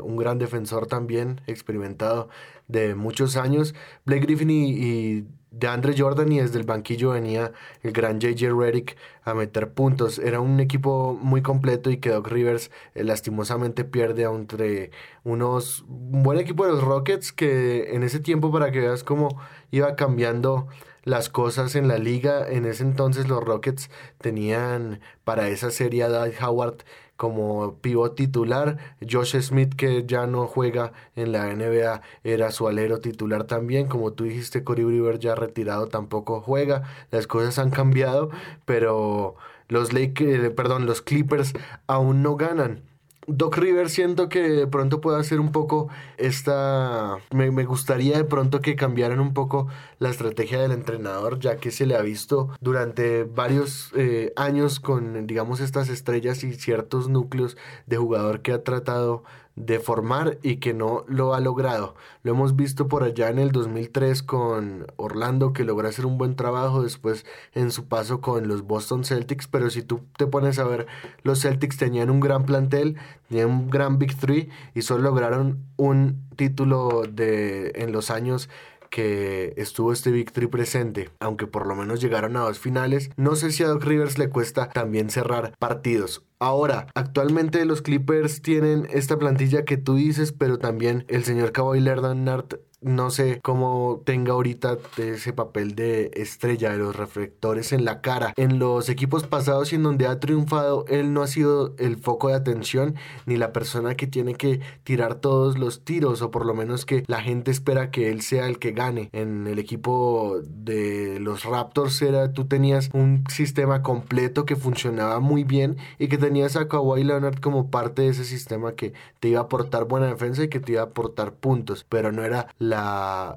[0.02, 2.30] un gran defensor también, experimentado
[2.70, 3.76] de muchos años,
[4.06, 7.52] Blake Griffin y de Andre Jordan y desde el banquillo venía
[7.84, 10.18] el gran JJ Redick a meter puntos.
[10.18, 14.92] Era un equipo muy completo y que Doc Rivers eh, lastimosamente pierde entre
[15.24, 19.40] unos un buen equipo de los Rockets que en ese tiempo para que veas cómo
[19.72, 20.68] iba cambiando
[21.04, 22.48] las cosas en la liga.
[22.50, 26.78] En ese entonces los Rockets tenían para esa serie a Dwight Howard
[27.22, 28.80] como pivot titular.
[29.08, 33.88] Josh Smith, que ya no juega en la NBA, era su alero titular también.
[33.88, 36.82] Como tú dijiste, Corey Brewer ya retirado tampoco juega.
[37.12, 38.32] Las cosas han cambiado,
[38.66, 39.36] pero
[39.68, 41.54] los, Lakers, perdón, los Clippers
[41.86, 42.82] aún no ganan.
[43.28, 47.18] Doc Rivers siento que de pronto puede hacer un poco esta...
[47.32, 49.68] Me, gustaría de pronto que cambiaran un poco
[50.00, 55.28] la estrategia del entrenador, ya que se le ha visto durante varios eh, años con,
[55.28, 59.24] digamos, estas estrellas y ciertos núcleos de jugador que ha tratado
[59.56, 61.96] de formar y que no lo ha logrado.
[62.24, 66.36] Lo hemos visto por allá en el 2003 con Orlando que logró hacer un buen
[66.36, 70.64] trabajo después en su paso con los Boston Celtics, pero si tú te pones a
[70.64, 70.88] ver,
[71.24, 72.98] los Celtics tenían un gran plantel,
[73.30, 78.50] tenían un gran Big Three y solo lograron un título de en los años
[78.90, 83.52] que estuvo este Victory presente, aunque por lo menos llegaron a dos finales, no sé
[83.52, 86.24] si a Doc Rivers le cuesta también cerrar partidos.
[86.42, 91.80] Ahora, actualmente los Clippers tienen esta plantilla que tú dices, pero también el señor Kawhi
[91.82, 98.02] Leonard no sé cómo tenga ahorita ese papel de estrella de los reflectores en la
[98.02, 98.34] cara.
[98.38, 102.30] En los equipos pasados y en donde ha triunfado, él no ha sido el foco
[102.30, 106.54] de atención ni la persona que tiene que tirar todos los tiros o por lo
[106.54, 109.10] menos que la gente espera que él sea el que gane.
[109.14, 115.44] En el equipo de los Raptors era tú tenías un sistema completo que funcionaba muy
[115.44, 119.40] bien y que tenías a Kawhi Leonard como parte de ese sistema que te iba
[119.40, 122.71] a aportar buena defensa y que te iba a aportar puntos, pero no era la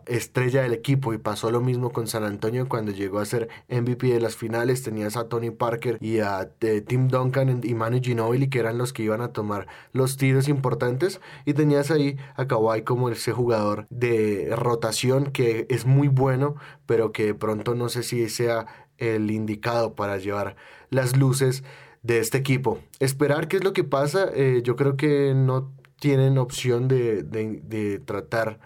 [0.06, 4.08] estrella del equipo y pasó lo mismo con San Antonio cuando llegó a ser MVP
[4.08, 4.82] de las finales.
[4.82, 8.92] Tenías a Tony Parker y a eh, Tim Duncan y Manu Ginobili que eran los
[8.92, 13.86] que iban a tomar los tiros importantes y tenías ahí a Kawhi como ese jugador
[13.90, 18.66] de rotación que es muy bueno pero que de pronto no sé si sea
[18.98, 20.56] el indicado para llevar
[20.90, 21.64] las luces
[22.02, 22.78] de este equipo.
[23.00, 27.98] Esperar qué es lo que pasa, eh, yo creo que no tienen opción de, de
[27.98, 28.60] tratar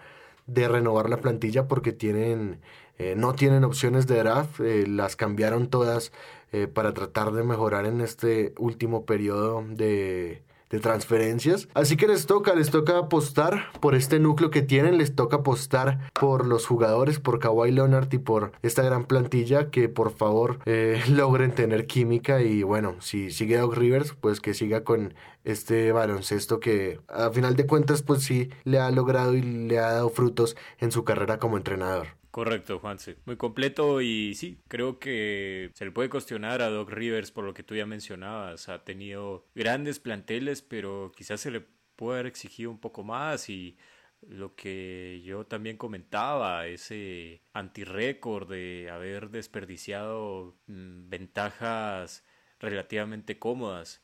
[0.53, 2.59] de renovar la plantilla porque tienen,
[2.97, 6.11] eh, no tienen opciones de draft, eh, las cambiaron todas
[6.51, 11.67] eh, para tratar de mejorar en este último periodo de, de transferencias.
[11.73, 16.11] Así que les toca, les toca apostar por este núcleo que tienen, les toca apostar
[16.13, 21.01] por los jugadores, por Kawhi Leonard y por esta gran plantilla que por favor eh,
[21.09, 26.59] logren tener química y bueno, si sigue Doc Rivers, pues que siga con este baloncesto
[26.59, 30.55] que a final de cuentas pues sí le ha logrado y le ha dado frutos
[30.79, 32.18] en su carrera como entrenador.
[32.31, 33.17] Correcto, Juanse.
[33.25, 37.53] Muy completo y sí, creo que se le puede cuestionar a Doc Rivers por lo
[37.55, 38.69] que tú ya mencionabas.
[38.69, 41.65] Ha tenido grandes planteles, pero quizás se le
[41.95, 43.77] puede haber exigido un poco más y
[44.21, 52.25] lo que yo también comentaba, ese antirécord de haber desperdiciado mm, ventajas
[52.59, 54.03] relativamente cómodas.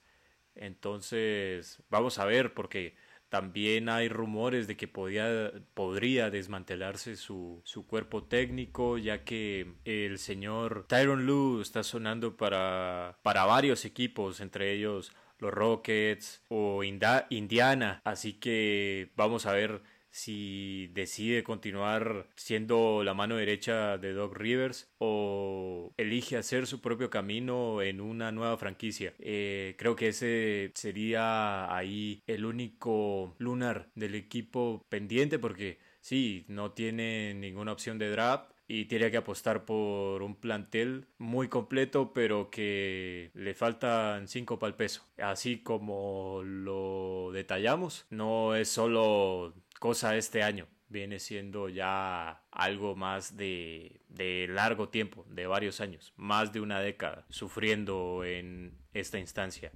[0.55, 2.95] Entonces, vamos a ver, porque
[3.35, 10.85] también hay rumores de que podría desmantelarse su, su cuerpo técnico, ya que el señor
[10.87, 17.99] Tyron Lue está sonando para, para varios equipos, entre ellos los Rockets o Indiana.
[18.05, 19.81] Así que vamos a ver
[20.15, 27.09] si decide continuar siendo la mano derecha de Doc Rivers o elige hacer su propio
[27.09, 29.13] camino en una nueva franquicia.
[29.19, 36.71] Eh, creo que ese sería ahí el único lunar del equipo pendiente porque sí, no
[36.71, 42.49] tiene ninguna opción de draft y tiene que apostar por un plantel muy completo, pero
[42.49, 45.03] que le faltan cinco para el peso.
[45.17, 49.53] Así como lo detallamos, no es solo
[49.85, 50.67] cosa este año.
[50.89, 56.79] Viene siendo ya algo más de, de largo tiempo, de varios años, más de una
[56.79, 59.71] década, sufriendo en esta instancia.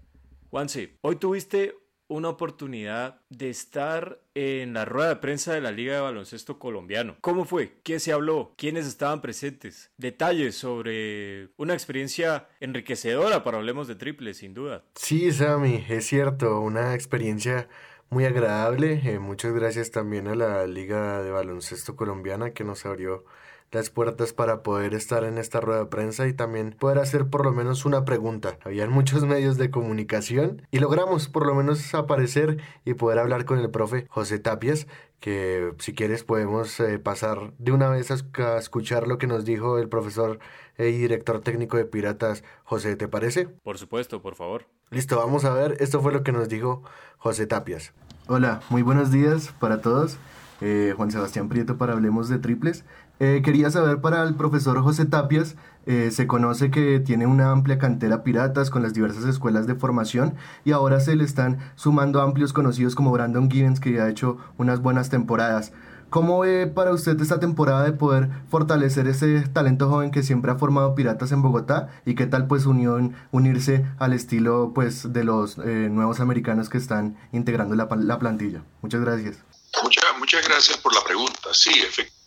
[0.49, 1.75] Juanse, hoy tuviste
[2.07, 7.17] una oportunidad de estar en la rueda de prensa de la Liga de Baloncesto Colombiano.
[7.21, 7.77] ¿Cómo fue?
[7.83, 8.55] ¿Qué se habló?
[8.57, 9.91] ¿Quiénes estaban presentes?
[9.97, 14.85] Detalles sobre una experiencia enriquecedora para Hablemos de Triple, sin duda.
[14.95, 17.69] Sí, Sammy, es cierto, una experiencia
[18.09, 19.01] muy agradable.
[19.03, 23.25] Eh, muchas gracias también a la Liga de Baloncesto Colombiana que nos abrió
[23.71, 27.45] las puertas para poder estar en esta rueda de prensa y también poder hacer por
[27.45, 28.57] lo menos una pregunta.
[28.63, 33.59] Habían muchos medios de comunicación y logramos por lo menos aparecer y poder hablar con
[33.59, 34.87] el profe José Tapias,
[35.19, 39.77] que si quieres podemos eh, pasar de una vez a, escuchar lo que nos dijo
[39.77, 40.39] el profesor
[40.77, 43.47] y director técnico de Piratas, José, ¿te parece?
[43.47, 44.65] Por supuesto, por favor.
[44.91, 46.83] Listo, vamos a ver, esto fue lo que nos dijo
[47.17, 47.93] José Tapias.
[48.27, 50.17] Hola, muy buenos días para todos.
[50.61, 52.83] Eh, Juan Sebastián Prieto para Hablemos de Triples.
[53.19, 55.55] Eh, quería saber para el profesor José Tapias,
[55.85, 60.35] eh, se conoce que tiene una amplia cantera piratas con las diversas escuelas de formación
[60.63, 64.81] y ahora se le están sumando amplios conocidos como Brandon Givens que ha hecho unas
[64.81, 65.73] buenas temporadas.
[66.09, 70.55] ¿Cómo ve para usted esta temporada de poder fortalecer ese talento joven que siempre ha
[70.55, 71.89] formado Piratas en Bogotá?
[72.03, 76.79] ¿Y qué tal pues unión, unirse al estilo pues de los eh, nuevos americanos que
[76.79, 78.63] están integrando la, la plantilla?
[78.81, 79.37] Muchas gracias.
[79.83, 81.49] Muchas, muchas gracias por la pregunta.
[81.51, 82.18] Sí, efectivamente,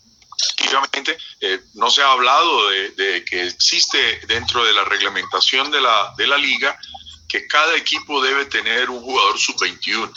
[1.40, 6.12] eh, no se ha hablado de, de, que existe dentro de la reglamentación de la,
[6.16, 6.78] de la liga
[7.28, 10.12] que cada equipo debe tener un jugador sub-21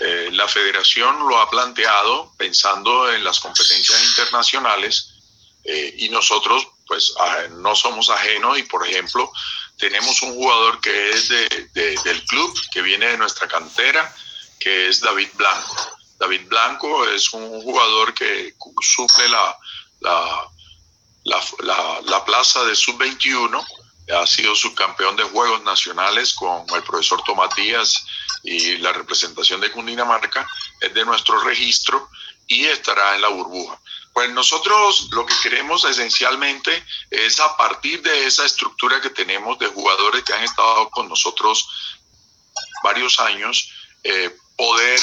[0.00, 5.14] eh, la federación lo ha planteado pensando en las competencias internacionales
[5.64, 7.14] eh, y nosotros pues
[7.56, 9.32] no somos ajenos y por ejemplo
[9.76, 14.14] tenemos un jugador que es del club, que viene de nuestra cantera,
[14.60, 15.98] que es David Blanco.
[16.18, 19.56] David Blanco es un jugador que suple la,
[20.00, 20.48] la,
[21.60, 23.64] la, la plaza de sub-21
[24.14, 28.06] ha sido subcampeón de Juegos Nacionales con el profesor Tomás Díaz
[28.42, 30.48] y la representación de Cundinamarca,
[30.80, 32.08] es de nuestro registro
[32.46, 33.80] y estará en la burbuja.
[34.12, 39.66] Pues nosotros lo que queremos esencialmente es a partir de esa estructura que tenemos de
[39.66, 41.68] jugadores que han estado con nosotros
[42.82, 43.70] varios años,
[44.04, 45.00] eh, poder,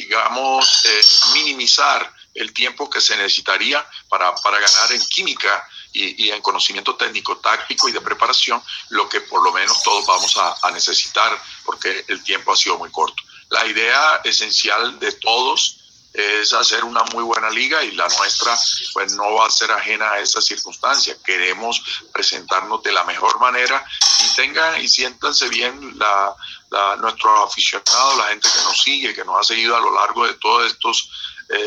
[0.00, 1.00] digamos, eh,
[1.32, 7.38] minimizar el tiempo que se necesitaría para, para ganar en química y, en conocimiento técnico,
[7.38, 12.22] táctico y de preparación, lo que por lo menos todos vamos a, necesitar porque el
[12.22, 13.22] tiempo ha sido muy corto.
[13.48, 15.78] La idea esencial de todos
[16.12, 18.54] es hacer una muy buena liga y la nuestra
[18.92, 21.16] pues no va a ser ajena a esa circunstancia.
[21.24, 21.80] Queremos
[22.12, 23.82] presentarnos de la mejor manera
[24.24, 26.34] y tengan y siéntanse bien la,
[26.70, 30.26] la, nuestros aficionados, la gente que nos sigue, que nos ha seguido a lo largo
[30.26, 31.10] de todos estos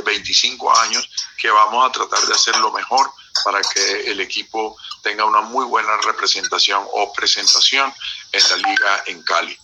[0.06, 3.10] 25 eh, años, que vamos a tratar de hacer lo mejor
[3.44, 7.92] para que el equipo tenga una muy buena representación o presentación
[8.32, 9.58] en la liga en Cali.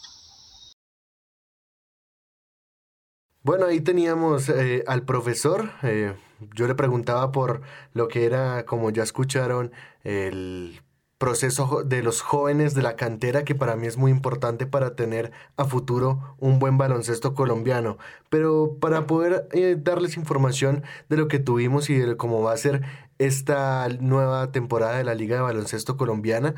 [3.42, 5.72] Bueno, ahí teníamos eh, al profesor.
[5.84, 6.18] Eh,
[6.56, 7.62] yo le preguntaba por
[7.94, 9.72] lo que era, como ya escucharon,
[10.04, 10.82] el
[11.18, 15.32] proceso de los jóvenes de la cantera que para mí es muy importante para tener
[15.56, 17.98] a futuro un buen baloncesto colombiano.
[18.30, 22.58] Pero para poder eh, darles información de lo que tuvimos y de cómo va a
[22.58, 22.82] ser
[23.18, 26.56] esta nueva temporada de la Liga de Baloncesto Colombiana,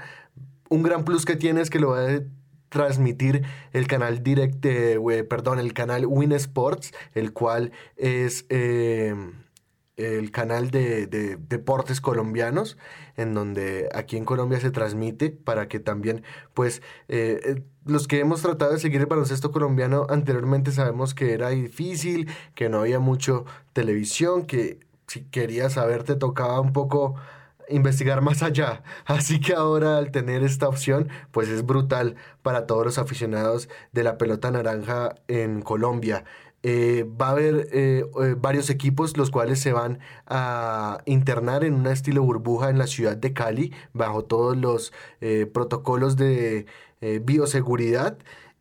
[0.69, 2.21] un gran plus que tiene es que lo va a
[2.69, 3.43] transmitir
[3.73, 9.15] el canal direct, eh, perdón, el canal Win Sports, el cual es eh,
[9.97, 11.07] el canal de,
[11.49, 12.77] deportes colombianos,
[13.17, 16.23] en donde aquí en Colombia se transmite para que también,
[16.53, 21.33] pues, eh, eh, los que hemos tratado de seguir el baloncesto colombiano anteriormente sabemos que
[21.33, 27.15] era difícil, que no había mucho televisión, que si querías saber te tocaba un poco
[27.69, 28.83] investigar más allá.
[29.05, 34.03] Así que ahora al tener esta opción, pues es brutal para todos los aficionados de
[34.03, 36.23] la pelota naranja en Colombia.
[36.63, 41.75] Eh, va a haber eh, eh, varios equipos los cuales se van a internar en
[41.75, 44.91] un estilo burbuja en la ciudad de Cali bajo todos los
[45.53, 46.65] protocolos de
[47.21, 48.17] bioseguridad.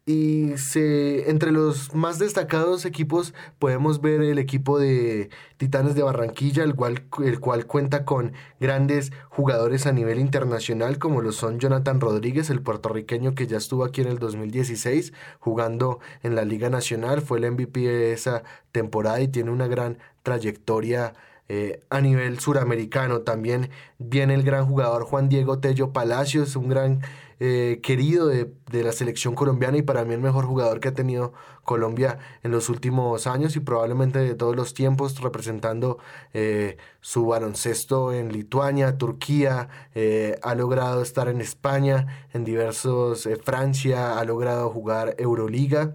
[0.09, 6.63] Y se, entre los más destacados equipos podemos ver el equipo de Titanes de Barranquilla,
[6.63, 12.01] el cual, el cual cuenta con grandes jugadores a nivel internacional, como lo son Jonathan
[12.01, 17.21] Rodríguez, el puertorriqueño que ya estuvo aquí en el 2016 jugando en la Liga Nacional,
[17.21, 21.15] fue el MVP de esa temporada y tiene una gran trayectoria
[21.49, 23.23] eh, a nivel suramericano.
[23.23, 27.01] También viene el gran jugador Juan Diego Tello Palacios, un gran
[27.39, 31.35] eh, querido de, la selección colombiana y para mí el mejor jugador que ha tenido
[31.65, 35.99] Colombia en los últimos años y probablemente de todos los tiempos representando
[36.33, 44.19] eh, su baloncesto en Lituania, Turquía, eh, ha logrado estar en España, en diversos, Francia,
[44.19, 45.95] ha logrado jugar Euroliga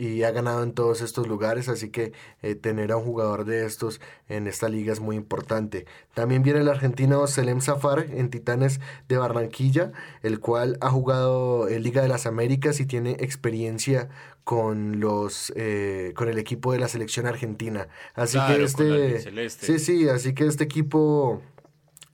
[0.00, 3.66] y ha ganado en todos estos lugares, así que eh, tener a un jugador de
[3.66, 5.84] estos en esta liga es muy importante.
[6.14, 9.92] También viene el argentino Selem Zafar en Titanes de Barranquilla,
[10.22, 14.08] el cual ha jugado en Liga de las Américas y tiene experiencia
[14.42, 17.88] con los eh, con el equipo de la selección argentina.
[18.14, 21.42] Así que este sí sí, así que este equipo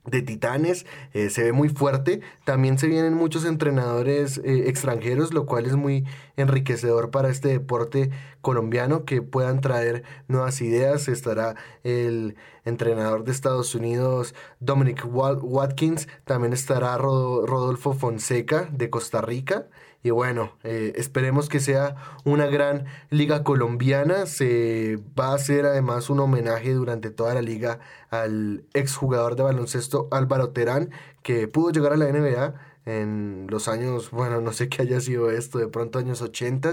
[0.07, 2.21] de Titanes, eh, se ve muy fuerte.
[2.45, 6.05] También se vienen muchos entrenadores eh, extranjeros, lo cual es muy
[6.37, 11.09] enriquecedor para este deporte colombiano, que puedan traer nuevas ideas.
[11.09, 19.69] Estará el entrenador de Estados Unidos, Dominic Watkins, también estará Rodolfo Fonseca de Costa Rica.
[20.07, 24.27] Y bueno, eh, esperemos que sea una gran liga colombiana.
[24.27, 27.81] Se va a hacer además un homenaje durante toda la liga
[28.11, 30.91] al exjugador de baloncesto Álvaro Terán,
[31.25, 32.55] que pudo llegar a la NBA
[32.85, 36.71] en los años, bueno, no sé qué haya sido esto, de pronto años 80,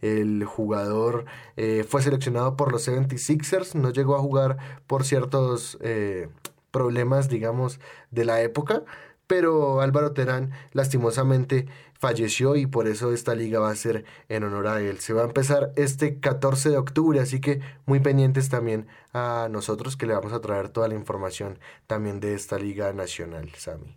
[0.00, 1.24] el jugador
[1.56, 6.28] eh, fue seleccionado por los 76ers, no llegó a jugar por ciertos eh,
[6.70, 7.80] problemas, digamos,
[8.12, 8.84] de la época,
[9.26, 11.66] pero Álvaro Terán lastimosamente
[11.98, 14.98] falleció y por eso esta liga va a ser en honor a él.
[15.00, 19.96] Se va a empezar este 14 de octubre, así que muy pendientes también a nosotros
[19.96, 23.96] que le vamos a traer toda la información también de esta liga nacional, Sami.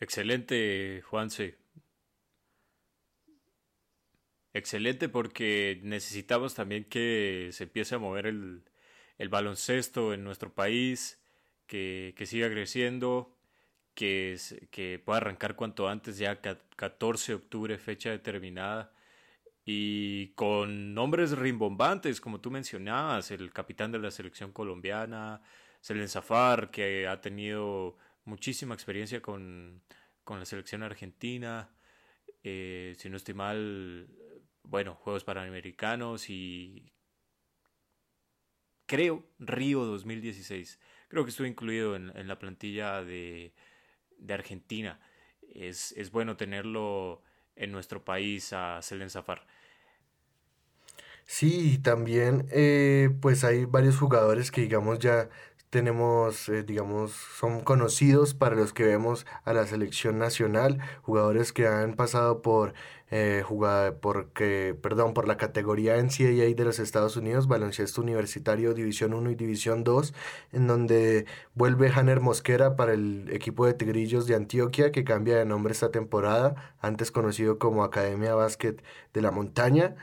[0.00, 1.58] Excelente, Juanse.
[4.54, 8.64] Excelente porque necesitamos también que se empiece a mover el,
[9.18, 11.20] el baloncesto en nuestro país,
[11.68, 13.36] que, que siga creciendo,
[13.94, 14.36] que,
[14.72, 18.92] que pueda arrancar cuanto antes, ya 14 de octubre, fecha determinada,
[19.64, 25.42] y con nombres rimbombantes, como tú mencionabas, el capitán de la selección colombiana,
[25.80, 29.82] Selen Zafar, que ha tenido muchísima experiencia con,
[30.24, 31.70] con la selección argentina,
[32.42, 34.08] eh, si no estoy mal,
[34.62, 36.92] bueno, Juegos Panamericanos y
[38.86, 40.80] creo Río 2016.
[41.08, 43.52] Creo que estuve incluido en, en la plantilla de,
[44.18, 45.00] de Argentina.
[45.54, 47.22] Es, es, bueno tenerlo
[47.56, 49.46] en nuestro país a Selen Zafar.
[51.24, 55.28] Sí, también eh, pues hay varios jugadores que digamos ya
[55.70, 61.66] tenemos, eh, digamos, son conocidos para los que vemos a la selección nacional, jugadores que
[61.66, 62.74] han pasado por
[63.10, 63.42] eh,
[64.00, 69.34] porque, perdón, por la categoría NCAA de los Estados Unidos, baloncesto universitario División 1 y
[69.34, 70.12] División 2,
[70.52, 75.46] en donde vuelve Hanner Mosquera para el equipo de Tigrillos de Antioquia, que cambia de
[75.46, 78.82] nombre esta temporada, antes conocido como Academia Básquet
[79.14, 79.96] de la Montaña.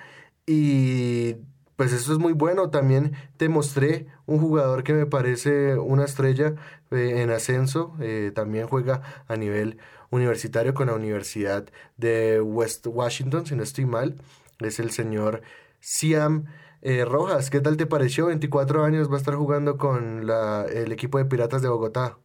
[0.47, 1.37] Y
[1.75, 2.69] pues eso es muy bueno.
[2.69, 6.55] También te mostré un jugador que me parece una estrella
[6.91, 7.95] eh, en ascenso.
[8.01, 11.67] Eh, también juega a nivel universitario con la Universidad
[11.97, 14.15] de West Washington, si no estoy mal.
[14.59, 15.41] Es el señor
[15.79, 16.45] Siam
[16.81, 17.49] eh, Rojas.
[17.49, 18.27] ¿Qué tal te pareció?
[18.27, 22.19] 24 años va a estar jugando con el equipo de Piratas de Bogotá.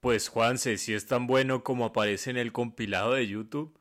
[0.00, 3.78] Pues Juanse, si es tan bueno como aparece en el compilado de YouTube,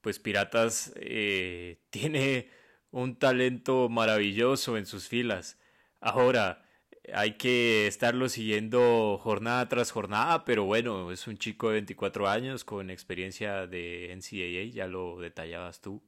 [0.00, 0.92] pues Piratas
[1.90, 2.55] tiene
[2.96, 5.58] un talento maravilloso en sus filas.
[6.00, 6.64] Ahora,
[7.12, 12.64] hay que estarlo siguiendo jornada tras jornada, pero bueno, es un chico de 24 años
[12.64, 16.02] con experiencia de NCAA, ya lo detallabas tú.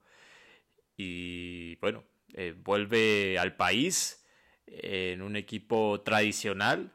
[0.97, 4.25] Y bueno, eh, vuelve al país
[4.67, 6.91] en un equipo tradicional.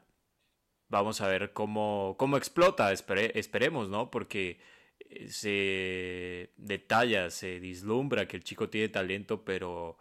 [0.89, 4.09] Vamos a ver cómo, cómo explota, esperemos, ¿no?
[4.09, 4.59] Porque
[5.29, 9.97] se detalla, se dislumbra que el chico tiene talento, pero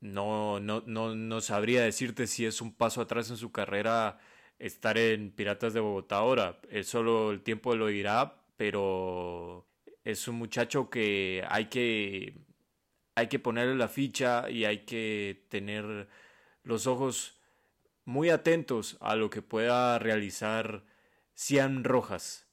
[0.00, 4.18] no, no, no, no sabría decirte si es un paso atrás en su carrera
[4.58, 6.60] estar en Piratas de Bogotá ahora.
[6.84, 9.66] Solo el tiempo lo dirá, pero
[10.04, 12.34] es un muchacho que hay que
[13.16, 16.08] hay que ponerle la ficha y hay que tener
[16.62, 17.40] los ojos
[18.04, 20.84] muy atentos a lo que pueda realizar
[21.34, 22.45] Cian Rojas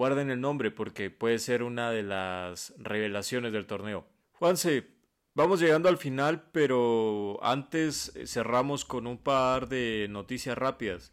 [0.00, 4.06] guarden el nombre porque puede ser una de las revelaciones del torneo.
[4.32, 4.86] Juanse,
[5.34, 11.12] vamos llegando al final, pero antes eh, cerramos con un par de noticias rápidas.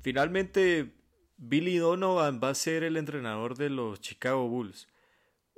[0.00, 0.94] Finalmente,
[1.36, 4.88] Billy Donovan va a ser el entrenador de los Chicago Bulls.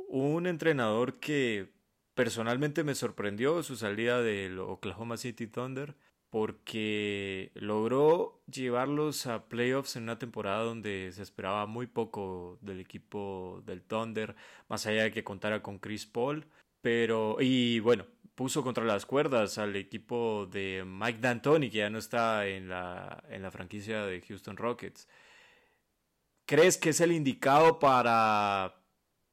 [0.09, 1.73] Un entrenador que
[2.15, 5.95] personalmente me sorprendió su salida del Oklahoma City Thunder
[6.31, 13.63] porque logró llevarlos a playoffs en una temporada donde se esperaba muy poco del equipo
[13.67, 14.35] del Thunder,
[14.69, 16.47] más allá de que contara con Chris Paul,
[16.81, 21.99] pero y bueno, puso contra las cuerdas al equipo de Mike D'Antoni que ya no
[21.99, 25.09] está en la en la franquicia de Houston Rockets.
[26.47, 28.77] ¿Crees que es el indicado para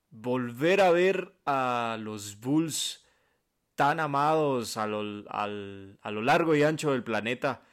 [0.09, 3.02] volver a ver a los Bulls
[3.83, 5.45] tan amados a lo, a
[6.11, 7.63] lo largo y ancho del planeta,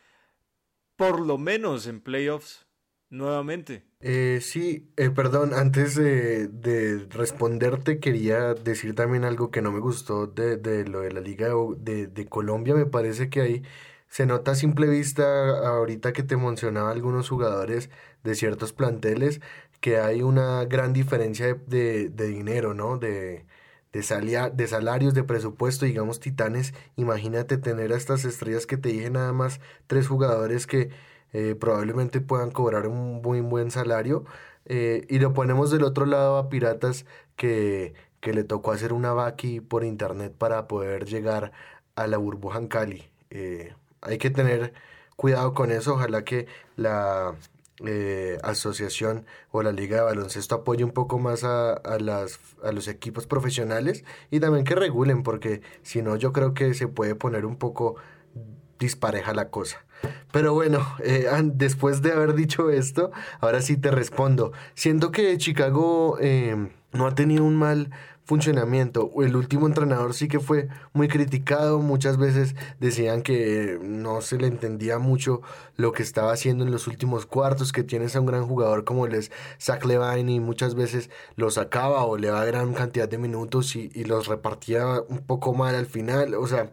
[0.96, 2.66] por lo menos en playoffs,
[3.10, 3.84] nuevamente.
[4.00, 10.26] Eh, sí, eh, perdón, antes de, responderte quería decir también algo que no me gustó
[10.26, 12.74] de, de lo de la Liga de, de, Colombia.
[12.74, 13.62] Me parece que ahí
[14.08, 17.88] se nota a simple vista, ahorita que te mencionaba algunos jugadores
[18.24, 19.40] de ciertos planteles,
[19.80, 22.98] que hay una gran diferencia de, de dinero, ¿no?
[22.98, 23.46] De,
[23.92, 29.10] de, de salarios, de presupuesto, digamos titanes, imagínate tener a estas estrellas que te dije
[29.10, 30.90] nada más tres jugadores que
[31.32, 34.24] eh, probablemente puedan cobrar un muy buen salario.
[34.66, 39.12] Eh, y lo ponemos del otro lado a Piratas que, que le tocó hacer una
[39.12, 41.52] vaqui por internet para poder llegar
[41.96, 43.10] a la burbuja en Cali.
[43.30, 44.72] Eh, hay que tener
[45.16, 47.34] cuidado con eso, ojalá que la,
[47.86, 52.88] eh, asociación o la liga de baloncesto apoye un poco más a, las, a los
[52.88, 57.46] equipos profesionales y también que regulen, porque si no yo creo que se puede poner
[57.46, 57.96] un poco
[58.78, 59.84] dispareja la cosa.
[60.32, 63.10] Pero bueno, eh, después de haber dicho esto,
[63.40, 64.52] ahora sí te respondo.
[64.74, 67.90] Siento que Chicago eh, no ha tenido un mal
[68.24, 69.10] funcionamiento.
[69.22, 74.46] El último entrenador sí que fue muy criticado, muchas veces decían que no se le
[74.46, 75.42] entendía mucho
[75.76, 79.06] lo que estaba haciendo en los últimos cuartos, que tienes a un gran jugador como
[79.06, 83.18] el es Zach Levine y muchas veces lo sacaba o le daba gran cantidad de
[83.18, 86.70] minutos y, y los repartía un poco mal al final, o sea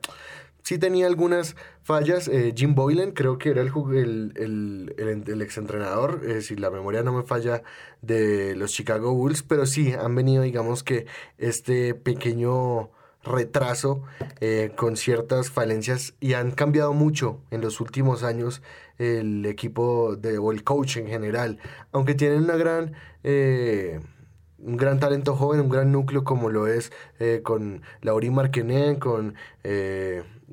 [0.67, 2.27] sí tenía algunas fallas.
[2.27, 7.03] Eh, Jim Boylan creo que era el, el, el, el, exentrenador, eh, si la memoria
[7.03, 7.63] no me falla,
[8.01, 11.05] de los Chicago Bulls, pero sí han venido, digamos que,
[11.37, 12.89] este pequeño
[13.23, 14.03] retraso
[14.41, 18.61] eh, con ciertas falencias y han cambiado mucho en los últimos años
[18.97, 21.59] el equipo o el coach en general,
[21.93, 22.93] aunque tienen una gran
[24.59, 26.91] un gran talento joven, un gran núcleo como lo es
[27.43, 29.35] con Laurie Marquenet, con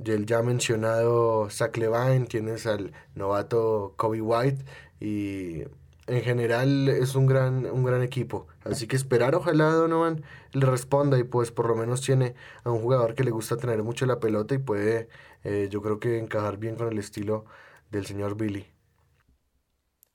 [0.05, 4.65] el ya mencionado Zach Levine, tienes al novato Kobe White
[5.01, 5.63] y
[6.07, 8.47] en general es un gran, un gran equipo.
[8.65, 10.23] Así que esperar, ojalá Donovan
[10.53, 12.35] le responda y pues por lo menos tiene
[12.65, 15.09] a un jugador que le gusta tener mucho la pelota y puede
[15.45, 17.45] eh, yo creo que encajar bien con el estilo
[17.91, 18.67] del señor Billy.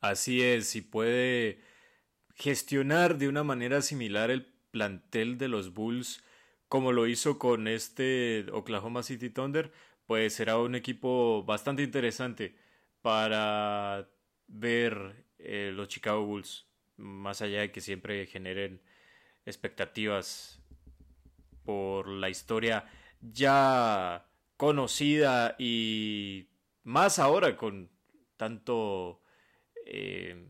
[0.01, 1.61] Así es, y puede
[2.36, 6.23] gestionar de una manera similar el plantel de los Bulls
[6.70, 9.72] como lo hizo con este Oklahoma City Thunder,
[10.05, 12.55] pues será un equipo bastante interesante
[13.01, 14.07] para
[14.47, 16.67] ver eh, los Chicago Bulls,
[16.97, 18.82] más allá de que siempre generen
[19.45, 20.61] expectativas
[21.65, 22.86] por la historia
[23.22, 26.49] ya conocida y
[26.84, 27.89] más ahora con
[28.38, 29.22] tanto,
[29.86, 30.47] eh,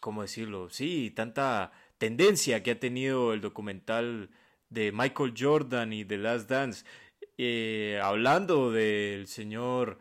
[0.00, 0.68] ¿cómo decirlo?
[0.70, 4.30] Sí, tanta tendencia que ha tenido el documental
[4.68, 6.84] de Michael Jordan y The Last Dance,
[7.38, 9.98] eh, hablando del señor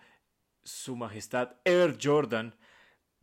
[0.63, 2.55] Su Majestad Air Jordan,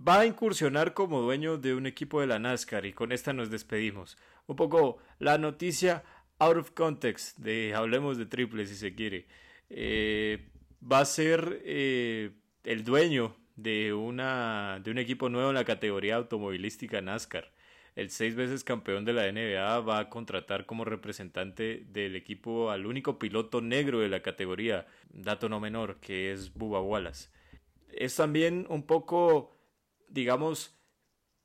[0.07, 3.51] va a incursionar como dueño de un equipo de la NASCAR y con esta nos
[3.51, 4.19] despedimos.
[4.47, 6.05] Un poco la noticia
[6.39, 9.27] out of context de Hablemos de Triple si se quiere.
[9.71, 10.51] Eh,
[10.83, 12.33] va a ser eh,
[12.65, 17.52] el dueño de, una, de un equipo nuevo en la categoría automovilística NASCAR
[17.95, 22.87] el seis veces campeón de la NBA va a contratar como representante del equipo al
[22.87, 27.29] único piloto negro de la categoría, dato no menor, que es Bubba Wallace.
[27.93, 29.55] Es también un poco,
[30.09, 30.75] digamos,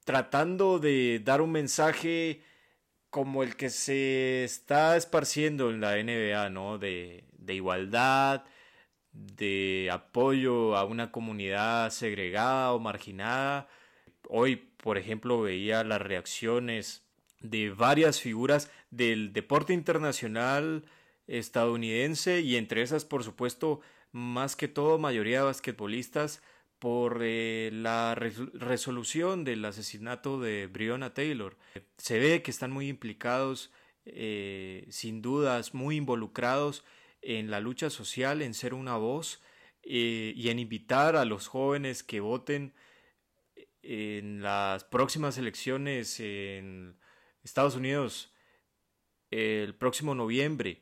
[0.06, 2.42] tratando de dar un mensaje
[3.10, 6.78] como el que se está esparciendo en la NBA, ¿no?
[6.78, 8.46] De, de igualdad,
[9.12, 13.68] de apoyo a una comunidad segregada o marginada.
[14.30, 17.04] Hoy por ejemplo, veía las reacciones
[17.42, 20.86] de varias figuras del deporte internacional
[21.28, 23.82] estadounidense y entre esas, por supuesto,
[24.14, 26.42] más que todo, mayoría de basquetbolistas
[26.80, 31.58] por eh, la resolución del asesinato de Breonna Taylor.
[31.98, 33.74] Se ve que están muy implicados,
[34.06, 36.86] eh, sin dudas, muy involucrados
[37.22, 39.42] en la lucha social, en ser una voz
[39.84, 42.72] eh, y en invitar a los jóvenes que voten
[43.82, 46.98] en las próximas elecciones en
[47.44, 48.34] Estados Unidos
[49.32, 50.82] el próximo noviembre,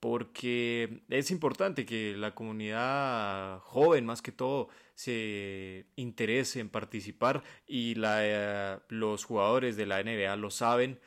[0.00, 7.94] porque es importante que la comunidad joven más que todo se interese en participar y
[7.94, 11.00] la, los jugadores de la NBA lo saben,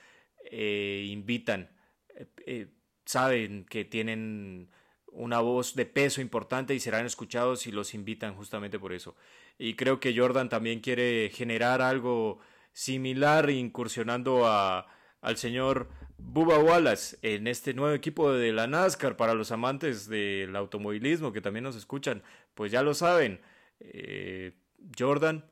[0.52, 1.70] eh, invitan,
[2.16, 2.68] eh, eh,
[3.06, 4.70] saben que tienen
[5.08, 9.16] una voz de peso importante y serán escuchados y los invitan justamente por eso
[9.58, 12.40] y creo que Jordan también quiere generar algo
[12.74, 14.88] similar incursionando a,
[15.22, 20.56] al señor Bubba Wallace en este nuevo equipo de la NASCAR para los amantes del
[20.56, 23.42] automovilismo que también nos escuchan, pues ya lo saben,
[23.80, 24.54] eh,
[24.98, 25.46] Jordan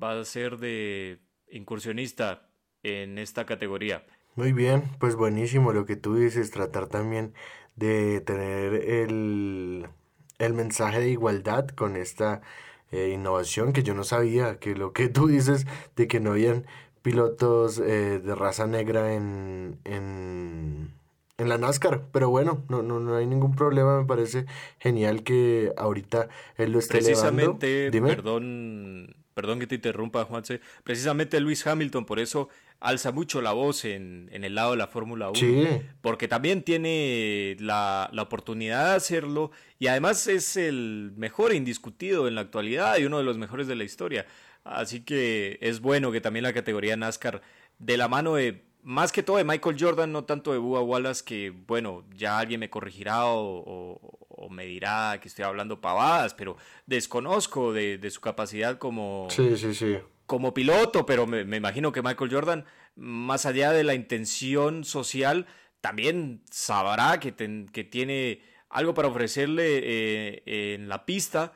[0.00, 1.20] va a ser de
[1.50, 2.48] incursionista
[2.82, 4.06] en esta categoría.
[4.36, 7.34] Muy bien, pues buenísimo lo que tú dices, tratar también
[7.76, 9.88] de tener el,
[10.38, 12.40] el mensaje de igualdad con esta
[12.92, 15.66] eh, innovación que yo no sabía, que lo que tú dices
[15.96, 16.66] de que no habían
[17.02, 20.90] pilotos eh, de raza negra en, en,
[21.38, 24.46] en, la NASCAR, pero bueno, no, no, no hay ningún problema, me parece
[24.78, 31.66] genial que ahorita él lo esté Precisamente, perdón, perdón que te interrumpa, Juanse, precisamente Luis
[31.66, 32.48] Hamilton, por eso
[32.80, 35.82] alza mucho la voz en, en el lado de la Fórmula 1.
[36.00, 42.34] Porque también tiene la, la, oportunidad de hacerlo y además es el mejor indiscutido en
[42.34, 44.26] la actualidad y uno de los mejores de la historia.
[44.64, 47.42] Así que es bueno que también la categoría NASCAR,
[47.78, 51.24] de la mano de, más que todo de Michael Jordan, no tanto de Bubba Wallace,
[51.24, 54.00] que bueno, ya alguien me corregirá o,
[54.50, 56.56] me dirá que estoy hablando pavadas, pero
[56.86, 59.98] desconozco de, su capacidad como, sí, sí, sí.
[60.30, 62.64] Como piloto, pero me, imagino que Michael Jordan,
[62.94, 65.46] más allá de la intención social,
[65.80, 67.34] también sabrá que,
[67.72, 71.52] que tiene algo para ofrecerle eh, en la pista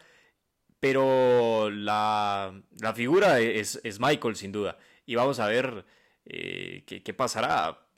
[0.84, 2.62] pero la,
[2.94, 4.76] figura es, Michael, sin duda.
[5.06, 5.86] Y vamos a ver
[6.26, 7.88] eh, qué, pasará.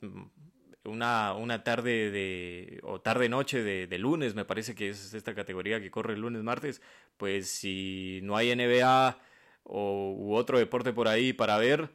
[0.85, 5.91] Una, una, tarde de, o tarde-noche de, lunes, me parece que es esta categoría que
[5.91, 6.81] corre el lunes-martes,
[7.17, 9.19] pues si no hay NBA
[9.67, 11.91] o, u otro deporte por ahí para ver,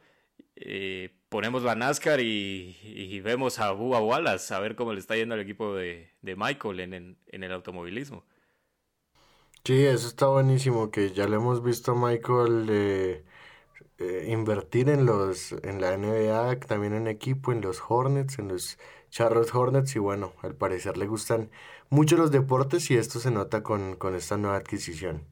[0.55, 5.35] eh, ponemos la NASCAR y, vemos a Bubba Wallace, a ver cómo le está yendo
[5.35, 8.23] al equipo de, Michael en el automovilismo.
[9.65, 13.23] Sí, eso está buenísimo, que ya le hemos visto a Michael eh,
[13.97, 18.77] eh, invertir en los en la NBA, también en equipo, en los Hornets, en los
[19.09, 21.49] Charlotte Hornets, y bueno, al parecer le gustan
[21.89, 25.25] mucho los deportes y esto se nota con, con esta nueva adquisición.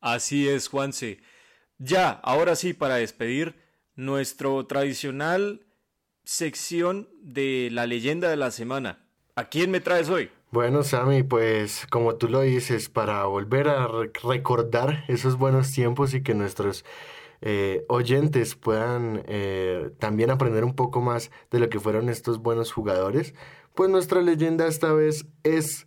[0.00, 1.20] Así es, Juanse.
[1.78, 3.54] Ya, ahora sí, para despedir,
[3.94, 5.66] nuestro tradicional
[6.24, 9.04] sección de la leyenda de la semana.
[9.34, 10.30] ¿A quién me traes hoy?
[10.50, 13.88] Bueno, Sammy, pues como tú lo dices, para volver a
[14.22, 16.84] recordar esos buenos tiempos y que nuestros
[17.40, 22.72] eh, oyentes puedan eh, también aprender un poco más de lo que fueron estos buenos
[22.72, 23.34] jugadores,
[23.74, 25.86] pues nuestra leyenda esta vez es...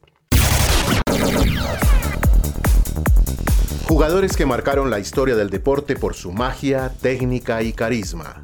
[3.91, 8.41] Jugadores que marcaron la historia del deporte por su magia, técnica y carisma.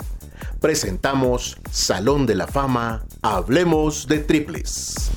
[0.60, 5.10] Presentamos Salón de la Fama, Hablemos de Triples.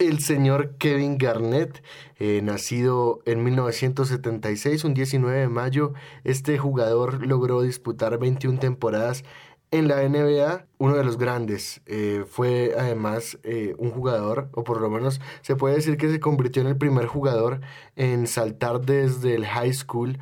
[0.00, 1.84] el señor Kevin Garnett,
[2.18, 5.92] eh, nacido en 1976, un 19 de mayo,
[6.24, 9.24] este jugador logró disputar 21 temporadas
[9.70, 11.80] en la NBA, uno de los grandes.
[11.86, 16.20] Eh, fue además eh, un jugador, o por lo menos se puede decir que se
[16.20, 17.60] convirtió en el primer jugador
[17.96, 20.18] en saltar desde el high school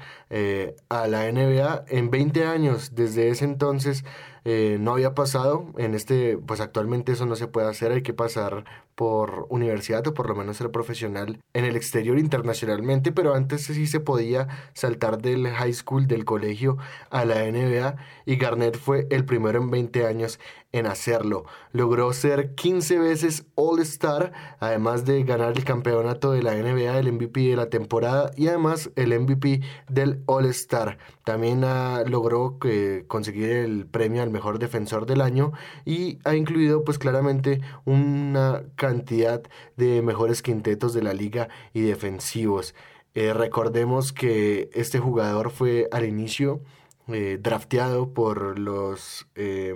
[0.88, 2.94] a la NBA en 20 años.
[2.94, 4.04] Desde ese entonces
[4.44, 5.66] no había pasado.
[5.78, 8.64] En este, pues actualmente eso no se puede hacer, hay que pasar
[8.98, 13.86] por universidad o por lo menos ser profesional en el exterior internacionalmente, pero antes sí
[13.86, 16.78] se podía saltar del high school, del colegio
[17.08, 17.94] a la NBA
[18.26, 20.40] y Garnett fue el primero en 20 años
[20.72, 21.44] en hacerlo.
[21.72, 27.12] Logró ser 15 veces All Star, además de ganar el campeonato de la NBA, el
[27.12, 30.98] MVP de la temporada y además el MVP del All Star.
[31.24, 31.62] También
[32.06, 32.58] logró
[33.06, 35.52] conseguir el premio al mejor defensor del año
[35.84, 39.42] y ha incluido pues claramente una cantidad
[39.76, 42.74] de mejores quintetos de la liga y defensivos.
[43.14, 46.60] Eh, recordemos que este jugador fue al inicio
[47.08, 49.74] eh, drafteado por los eh,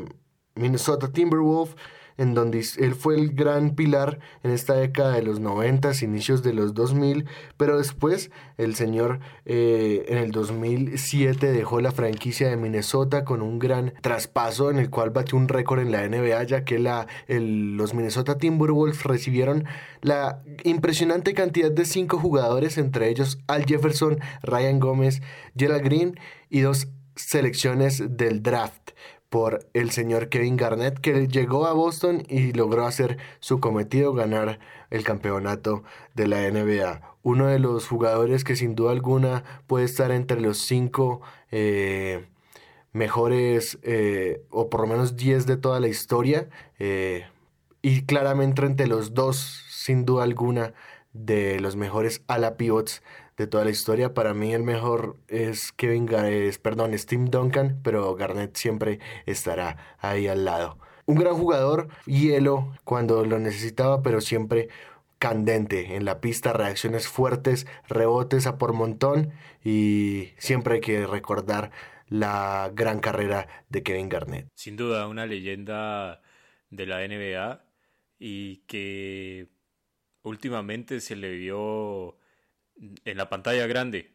[0.54, 1.76] Minnesota Timberwolves,
[2.16, 6.52] en donde él fue el gran pilar en esta década de los 90, inicios de
[6.52, 13.24] los 2000, pero después el señor eh, en el 2007 dejó la franquicia de Minnesota
[13.24, 16.78] con un gran traspaso en el cual batió un récord en la NBA, ya que
[16.78, 19.64] la, los Minnesota Timberwolves recibieron
[20.00, 25.22] la impresionante cantidad de cinco jugadores, entre ellos Al Jefferson, Ryan Gómez,
[25.56, 28.92] Gerald Green y dos selecciones del draft
[29.32, 34.58] por el señor Kevin Garnett, que llegó a Boston y logró hacer su cometido, ganar
[34.90, 37.16] el campeonato de la NBA.
[37.22, 42.26] Uno de los jugadores que sin duda alguna puede estar entre los cinco eh,
[42.92, 47.24] mejores, eh, o por lo menos diez de toda la historia, eh,
[47.80, 50.74] y claramente entre los dos, sin duda alguna,
[51.14, 53.02] de los mejores ala pivots
[53.42, 54.14] de toda la historia.
[54.14, 60.28] Para mí el mejor es Kevin, es, perdón, Steve Duncan, pero Garnett siempre estará ahí
[60.28, 60.78] al lado.
[61.06, 64.68] Un gran jugador, hielo cuando lo necesitaba, pero siempre
[65.18, 69.32] candente en la pista, reacciones fuertes, rebotes a por montón
[69.64, 71.72] y siempre hay que recordar
[72.08, 74.48] la gran carrera de Kevin Garnett.
[74.54, 76.22] Sin duda, una leyenda
[76.70, 77.64] de la NBA
[78.18, 79.48] y que
[80.22, 82.16] últimamente se le vio
[83.04, 84.12] en la pantalla grande.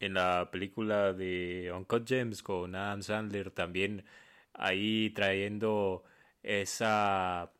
[0.00, 4.04] En la película de Uncut Gems con Adam Sandler también
[4.54, 6.04] ahí trayendo
[6.42, 7.52] esa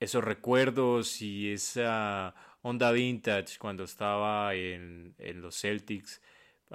[0.00, 6.20] esos recuerdos y esa onda vintage cuando estaba en, en los Celtics.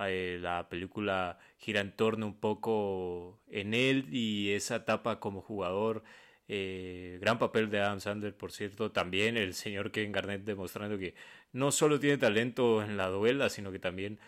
[0.05, 6.03] Eh, la película gira en torno un poco en él y esa etapa como jugador
[6.50, 8.91] Eh, gran papel de Adam Sandler, por cierto.
[8.91, 11.16] También el señor Kevin Garnett demostrando que
[11.52, 14.20] no solo tiene talento en la duela, sino que también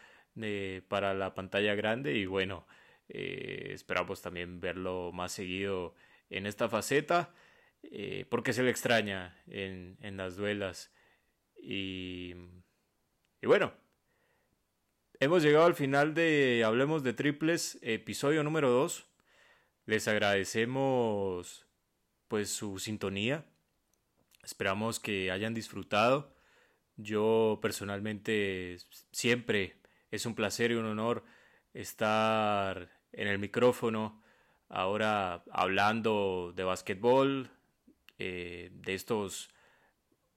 [0.41, 2.15] eh, para la pantalla grande.
[2.15, 2.67] Y bueno,
[3.09, 5.95] eh, esperamos también verlo más seguido
[6.29, 7.33] en esta faceta,
[8.29, 10.93] porque se le extraña en, en las duelas.
[11.57, 12.35] Y,
[13.41, 13.73] y bueno,
[15.19, 19.07] hemos llegado al final de Hablemos de Triples, episodio número 2.
[19.85, 21.68] Les agradecemos
[22.29, 23.45] pues su sintonía.
[24.43, 26.33] Esperamos que hayan disfrutado.
[26.95, 28.77] Yo personalmente
[29.11, 29.75] siempre
[30.11, 31.25] es un placer y un honor
[31.73, 34.21] estar en el micrófono
[34.69, 37.49] ahora hablando de básquetbol,
[38.19, 39.49] eh, de estos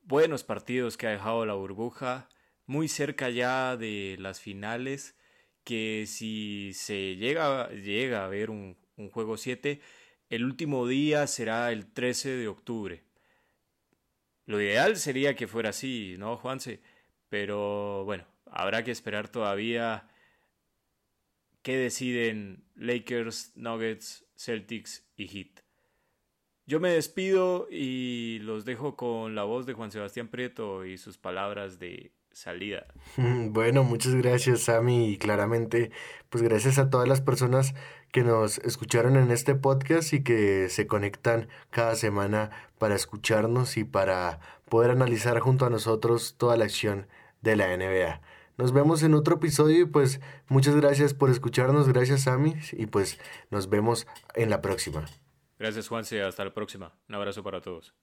[0.03, 2.29] buenos partidos que ha dejado la burbuja,
[2.67, 5.17] muy cerca ya de las finales,
[5.65, 9.81] que si se llega, llega a ver un, un juego 7,
[10.33, 13.05] el último día será el 13 de octubre.
[14.47, 16.81] Lo ideal sería que fuera así, ¿no, Juanse?
[17.29, 20.09] Pero bueno, habrá que esperar todavía
[21.61, 25.61] qué deciden Lakers, Nuggets, Celtics y Heat.
[26.65, 31.19] Yo me despido y los dejo con la voz de Juan Sebastián Prieto y sus
[31.19, 32.87] palabras de salida.
[33.17, 35.91] Bueno, muchas gracias Sammy y claramente
[36.31, 37.75] pues gracias a todas las personas
[38.11, 43.85] que nos escucharon en este podcast y que se conectan cada semana para escucharnos y
[43.85, 47.07] para poder analizar junto a nosotros toda la acción
[47.41, 48.21] de la NBA.
[48.59, 53.19] Nos vemos en otro episodio y pues muchas gracias por escucharnos, gracias Sammy y pues
[53.51, 55.05] nos vemos en la próxima.
[55.59, 56.93] Gracias Juanse, hasta la próxima.
[57.09, 57.95] Un abrazo para todos.